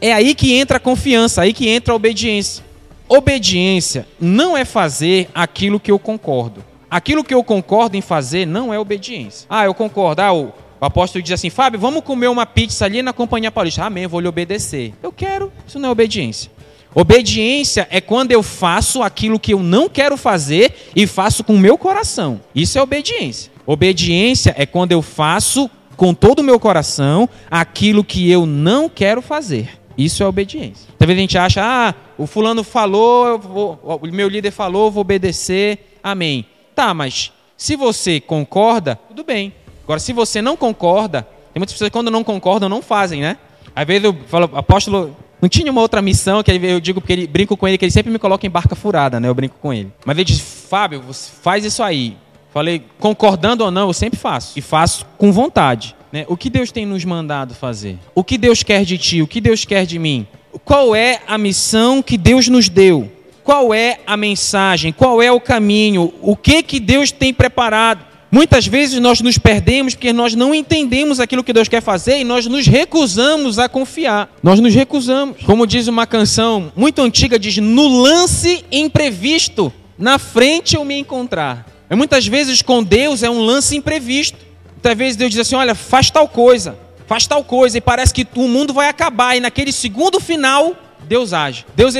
É 0.01 0.11
aí 0.11 0.35
que 0.35 0.53
entra 0.53 0.77
a 0.77 0.79
confiança, 0.79 1.41
aí 1.41 1.53
que 1.53 1.69
entra 1.69 1.93
a 1.93 1.95
obediência. 1.95 2.63
Obediência 3.07 4.07
não 4.19 4.57
é 4.57 4.65
fazer 4.65 5.29
aquilo 5.33 5.79
que 5.79 5.91
eu 5.91 5.99
concordo. 5.99 6.63
Aquilo 6.89 7.23
que 7.23 7.33
eu 7.33 7.43
concordo 7.43 7.95
em 7.95 8.01
fazer 8.01 8.45
não 8.45 8.73
é 8.73 8.79
obediência. 8.79 9.45
Ah, 9.49 9.65
eu 9.65 9.73
concordo. 9.73 10.21
Ah, 10.21 10.33
o, 10.33 10.53
apóstolo 10.81 11.21
diz 11.21 11.31
assim: 11.31 11.49
Fábio, 11.49 11.79
vamos 11.79 12.03
comer 12.03 12.27
uma 12.27 12.45
pizza 12.45 12.85
ali 12.85 13.01
na 13.01 13.13
Companhia 13.13 13.51
Paulista. 13.51 13.83
Amém, 13.83 14.03
eu 14.03 14.09
vou 14.09 14.19
lhe 14.19 14.27
obedecer. 14.27 14.93
Eu 15.03 15.11
quero. 15.11 15.51
Isso 15.67 15.77
não 15.77 15.89
é 15.89 15.91
obediência. 15.91 16.51
Obediência 16.95 17.85
é 17.91 17.99
quando 17.99 18.31
eu 18.31 18.41
faço 18.41 19.03
aquilo 19.03 19.37
que 19.37 19.53
eu 19.53 19.59
não 19.61 19.89
quero 19.89 20.15
fazer 20.15 20.73
e 20.95 21.05
faço 21.05 21.43
com 21.43 21.55
o 21.55 21.59
meu 21.59 21.77
coração. 21.77 22.39
Isso 22.55 22.79
é 22.79 22.81
obediência. 22.81 23.51
Obediência 23.65 24.55
é 24.57 24.65
quando 24.65 24.93
eu 24.93 25.01
faço 25.01 25.69
com 25.97 26.13
todo 26.13 26.39
o 26.39 26.43
meu 26.43 26.57
coração 26.57 27.27
aquilo 27.51 28.01
que 28.01 28.31
eu 28.31 28.45
não 28.45 28.87
quero 28.87 29.21
fazer. 29.21 29.77
Isso 29.97 30.23
é 30.23 30.25
obediência. 30.25 30.87
Talvez 30.97 31.19
a 31.19 31.21
gente 31.21 31.37
acha, 31.37 31.61
ah, 31.61 31.93
o 32.17 32.25
fulano 32.25 32.63
falou, 32.63 33.39
vou, 33.39 33.79
o 33.83 34.07
meu 34.07 34.29
líder 34.29 34.51
falou, 34.51 34.89
vou 34.89 35.01
obedecer, 35.01 35.97
amém. 36.01 36.45
Tá, 36.73 36.93
mas 36.93 37.29
se 37.57 37.75
você 37.75 38.21
concorda, 38.21 38.97
tudo 39.09 39.21
bem. 39.21 39.53
Agora, 39.83 39.99
se 39.99 40.13
você 40.13 40.41
não 40.41 40.55
concorda, 40.55 41.23
tem 41.53 41.59
muitas 41.59 41.73
pessoas 41.73 41.89
que 41.89 41.93
quando 41.93 42.09
não 42.09 42.23
concordam 42.23 42.69
não 42.69 42.81
fazem, 42.81 43.19
né? 43.19 43.37
Às 43.75 43.85
vezes 43.85 44.05
eu 44.05 44.15
falo, 44.27 44.49
apóstolo, 44.53 45.15
não 45.45 45.49
tinha 45.49 45.71
uma 45.71 45.81
outra 45.81 46.01
missão 46.01 46.41
que 46.41 46.51
eu 46.51 46.79
digo 46.79 46.99
porque 46.99 47.13
ele 47.13 47.27
brinco 47.27 47.55
com 47.55 47.67
ele 47.67 47.77
que 47.77 47.85
ele 47.85 47.91
sempre 47.91 48.11
me 48.11 48.17
coloca 48.17 48.47
em 48.47 48.49
barca 48.49 48.75
furada, 48.75 49.19
né? 49.19 49.27
Eu 49.27 49.35
brinco 49.35 49.55
com 49.61 49.71
ele. 49.71 49.91
Mas 50.03 50.17
ele 50.17 50.25
diz: 50.25 50.39
"Fábio, 50.39 51.03
você 51.03 51.29
faz 51.39 51.63
isso 51.63 51.83
aí". 51.83 52.17
Falei: 52.51 52.81
"Concordando 52.99 53.63
ou 53.63 53.69
não, 53.69 53.89
eu 53.89 53.93
sempre 53.93 54.17
faço 54.17 54.57
e 54.57 54.61
faço 54.61 55.05
com 55.19 55.31
vontade". 55.31 55.95
Né? 56.11 56.25
O 56.27 56.35
que 56.35 56.49
Deus 56.49 56.71
tem 56.71 56.83
nos 56.83 57.05
mandado 57.05 57.53
fazer? 57.53 57.99
O 58.15 58.23
que 58.23 58.39
Deus 58.39 58.63
quer 58.63 58.83
de 58.83 58.97
ti? 58.97 59.21
O 59.21 59.27
que 59.27 59.39
Deus 59.39 59.65
quer 59.65 59.85
de 59.85 59.99
mim? 59.99 60.25
Qual 60.63 60.95
é 60.95 61.21
a 61.27 61.37
missão 61.37 62.01
que 62.01 62.17
Deus 62.17 62.47
nos 62.47 62.67
deu? 62.67 63.11
qual 63.43 63.71
é 63.71 63.99
a 64.07 64.17
mensagem, 64.17 64.91
qual 64.91 65.21
é 65.21 65.31
o 65.31 65.39
caminho, 65.39 66.11
o 66.19 66.35
que 66.35 66.63
que 66.63 66.79
Deus 66.79 67.11
tem 67.11 67.31
preparado. 67.31 68.03
Muitas 68.35 68.67
vezes 68.67 68.99
nós 68.99 69.21
nos 69.21 69.37
perdemos 69.37 69.95
porque 69.95 70.11
nós 70.11 70.35
não 70.35 70.53
entendemos 70.53 71.21
aquilo 71.21 71.41
que 71.41 71.53
Deus 71.53 71.69
quer 71.69 71.81
fazer 71.81 72.19
e 72.19 72.25
nós 72.25 72.45
nos 72.47 72.67
recusamos 72.67 73.57
a 73.57 73.69
confiar. 73.69 74.29
Nós 74.43 74.59
nos 74.59 74.75
recusamos. 74.75 75.41
Como 75.45 75.65
diz 75.65 75.87
uma 75.87 76.05
canção 76.05 76.69
muito 76.75 77.01
antiga, 77.01 77.39
diz: 77.39 77.55
no 77.55 77.87
lance 77.87 78.65
imprevisto, 78.69 79.71
na 79.97 80.19
frente 80.19 80.75
eu 80.75 80.83
me 80.83 80.99
encontrar. 80.99 81.65
E 81.89 81.95
muitas 81.95 82.27
vezes 82.27 82.61
com 82.61 82.83
Deus 82.83 83.23
é 83.23 83.29
um 83.29 83.39
lance 83.39 83.73
imprevisto. 83.77 84.37
Muitas 84.73 84.97
vezes 84.97 85.15
Deus 85.15 85.31
diz 85.31 85.39
assim: 85.39 85.55
olha, 85.55 85.73
faz 85.73 86.09
tal 86.09 86.27
coisa, 86.27 86.77
faz 87.07 87.25
tal 87.25 87.41
coisa, 87.41 87.77
e 87.77 87.81
parece 87.81 88.13
que 88.13 88.27
o 88.35 88.49
mundo 88.49 88.73
vai 88.73 88.89
acabar, 88.89 89.37
e 89.37 89.39
naquele 89.39 89.71
segundo 89.71 90.19
final 90.19 90.75
Deus 91.05 91.33
age. 91.33 91.65
Deus, 91.75 91.93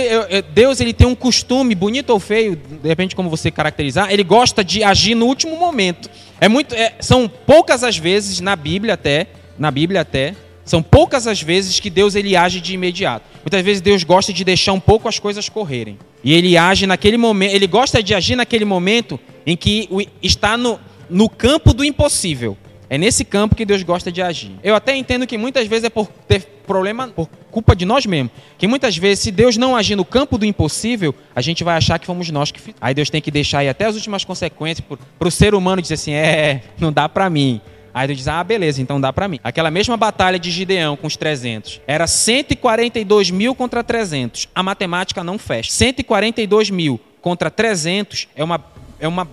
Deus 0.54 0.80
ele 0.80 0.94
tem 0.94 1.08
um 1.08 1.15
costume, 1.15 1.76
bonito 1.76 2.10
ou 2.10 2.20
feio, 2.20 2.56
de 2.56 2.88
repente 2.88 3.15
como 3.15 3.30
você 3.30 3.50
caracterizar, 3.52 4.12
ele 4.12 4.24
gosta 4.24 4.63
de 4.63 4.84
agir 4.84 5.15
no 5.15 5.26
último 5.26 5.58
momento. 5.58 6.10
É 6.39 6.48
muito, 6.48 6.76
é, 6.76 6.96
são 7.00 7.28
poucas 7.28 7.84
as 7.84 7.98
vezes 7.98 8.41
na 8.41 8.56
Bíblia 8.56 8.96
até, 8.96 9.28
na 9.58 9.72
Bíblia 9.72 10.02
até, 10.02 10.36
são 10.65 10.82
poucas 10.82 11.28
as 11.28 11.41
vezes 11.41 11.80
que 11.80 11.89
Deus 11.89 12.15
ele 12.15 12.36
age 12.36 12.60
de 12.60 12.74
imediato. 12.74 13.26
Muitas 13.44 13.62
vezes 13.62 13.82
Deus 13.82 14.04
gosta 14.04 14.34
de 14.34 14.44
deixar 14.44 14.74
um 14.74 14.80
pouco 14.80 15.08
as 15.08 15.20
coisas 15.20 15.48
correrem. 15.48 16.00
E 16.24 16.34
ele 16.34 16.58
age 16.58 16.88
naquele 16.88 17.18
momento, 17.18 17.54
ele 17.54 17.68
gosta 17.68 18.02
de 18.02 18.15
agir 18.15 18.36
naquele 18.36 18.65
momento 18.65 19.20
em 19.46 19.56
que 19.56 19.88
está 20.24 20.58
no, 20.58 20.80
no 21.08 21.30
campo 21.30 21.72
do 21.72 21.86
impossível. 21.86 22.58
É 22.89 22.98
nesse 22.98 23.24
campo 23.26 23.56
que 23.56 23.65
Deus 23.65 23.82
gosta 23.84 24.12
de 24.12 24.21
agir. 24.21 24.52
Eu 24.63 24.76
até 24.76 24.95
entendo 24.95 25.26
que 25.26 25.38
muitas 25.38 25.67
vezes 25.67 25.86
é 25.86 25.89
por 25.89 26.08
ter 26.28 26.41
problema, 26.65 27.08
por 27.08 27.28
culpa 27.52 27.76
de 27.76 27.86
nós 27.86 28.06
mesmos. 28.06 28.32
Que 28.58 28.67
muitas 28.67 28.98
vezes, 28.98 29.24
se 29.24 29.32
Deus 29.32 29.58
não 29.58 29.76
agir 29.76 29.95
no 29.95 30.06
campo 30.06 30.38
do 30.38 30.45
impossível, 30.45 31.13
a 31.36 31.41
gente 31.41 31.63
vai 31.63 31.78
achar 31.78 31.98
que 31.98 32.06
fomos 32.06 32.30
nós 32.30 32.52
que 32.52 32.60
fizemos. 32.60 32.82
Aí 32.82 32.93
Deus 32.93 33.10
tem 33.10 33.21
que 33.21 33.32
deixar 33.32 33.60
aí 33.60 33.69
até 33.69 33.86
as 33.86 33.95
últimas 33.95 34.24
consequências 34.24 34.86
para 35.17 35.28
o 35.28 35.32
ser 35.32 35.56
humano 35.56 35.82
dizer 35.82 35.95
assim: 35.95 36.13
é, 36.13 36.63
não 36.80 36.91
dá 36.91 37.08
para 37.08 37.30
mim. 37.30 37.62
Aí 37.93 38.08
Deus 38.08 38.19
diz: 38.19 38.28
ah, 38.28 38.43
beleza, 38.43 38.82
então 38.82 39.00
dá 39.00 39.13
para 39.13 39.28
mim. 39.28 39.39
Aquela 39.41 39.71
mesma 39.71 39.95
batalha 39.95 40.38
de 40.38 40.52
Gideão 40.52 40.98
com 40.98 41.08
os 41.08 41.15
300 41.15 41.82
era 41.88 42.06
142 42.06 43.32
mil 43.32 43.56
contra 43.56 43.84
300. 43.84 44.50
A 44.54 44.62
matemática 44.62 45.24
não 45.24 45.39
fecha. 45.39 45.71
142 45.71 46.69
mil 46.69 47.00
contra 47.21 47.50
300 47.50 48.28
é 48.36 48.43
uma, 48.43 48.63
é 49.00 49.08
uma, 49.08 49.28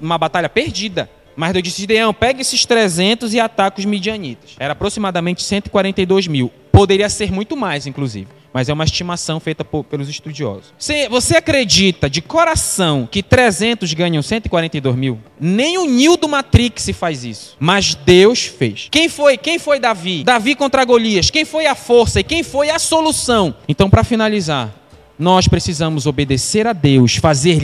uma 0.00 0.18
batalha 0.18 0.48
perdida. 0.48 1.08
Mas 1.36 1.52
Deus 1.52 1.62
disse: 1.62 1.80
Gideão, 1.80 2.12
pega 2.12 2.40
esses 2.40 2.64
300 2.66 3.34
e 3.34 3.40
ataca 3.40 3.80
os 3.80 3.84
midianitas. 3.84 4.50
Era 4.58 4.72
aproximadamente 4.72 5.42
142 5.42 6.26
mil. 6.26 6.50
Poderia 6.70 7.08
ser 7.08 7.30
muito 7.30 7.56
mais, 7.56 7.86
inclusive. 7.86 8.28
Mas 8.52 8.68
é 8.68 8.72
uma 8.72 8.84
estimação 8.84 9.40
feita 9.40 9.64
por, 9.64 9.82
pelos 9.84 10.08
estudiosos. 10.08 10.74
Se 10.78 11.08
você 11.08 11.36
acredita 11.36 12.10
de 12.10 12.20
coração 12.20 13.08
que 13.10 13.22
300 13.22 13.94
ganham 13.94 14.22
142 14.22 14.94
mil? 14.94 15.18
Nem 15.40 15.78
o 15.78 15.86
Nil 15.86 16.18
do 16.18 16.28
Matrix 16.28 16.90
faz 16.90 17.24
isso. 17.24 17.56
Mas 17.58 17.94
Deus 17.94 18.44
fez. 18.44 18.88
Quem 18.90 19.08
foi? 19.08 19.38
Quem 19.38 19.58
foi 19.58 19.80
Davi? 19.80 20.22
Davi 20.22 20.54
contra 20.54 20.84
Golias. 20.84 21.30
Quem 21.30 21.46
foi 21.46 21.66
a 21.66 21.74
força 21.74 22.20
e 22.20 22.24
quem 22.24 22.42
foi 22.42 22.68
a 22.68 22.78
solução? 22.78 23.54
Então, 23.66 23.88
para 23.88 24.04
finalizar, 24.04 24.70
nós 25.18 25.48
precisamos 25.48 26.06
obedecer 26.06 26.66
a 26.66 26.74
Deus, 26.74 27.16
fazer. 27.16 27.58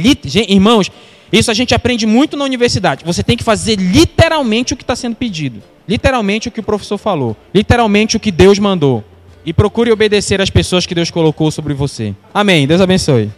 Irmãos, 0.48 0.90
isso 1.32 1.50
a 1.50 1.54
gente 1.54 1.74
aprende 1.74 2.06
muito 2.06 2.36
na 2.36 2.44
universidade. 2.44 3.04
Você 3.04 3.22
tem 3.22 3.36
que 3.36 3.44
fazer 3.44 3.76
literalmente 3.76 4.74
o 4.74 4.76
que 4.76 4.82
está 4.82 4.96
sendo 4.96 5.16
pedido. 5.16 5.62
Literalmente 5.88 6.48
o 6.48 6.50
que 6.50 6.60
o 6.60 6.62
professor 6.62 6.98
falou. 6.98 7.36
Literalmente 7.54 8.16
o 8.16 8.20
que 8.20 8.30
Deus 8.30 8.58
mandou. 8.58 9.04
E 9.44 9.52
procure 9.52 9.90
obedecer 9.90 10.40
às 10.40 10.50
pessoas 10.50 10.84
que 10.84 10.94
Deus 10.94 11.10
colocou 11.10 11.50
sobre 11.50 11.72
você. 11.72 12.14
Amém. 12.34 12.66
Deus 12.66 12.80
abençoe. 12.80 13.30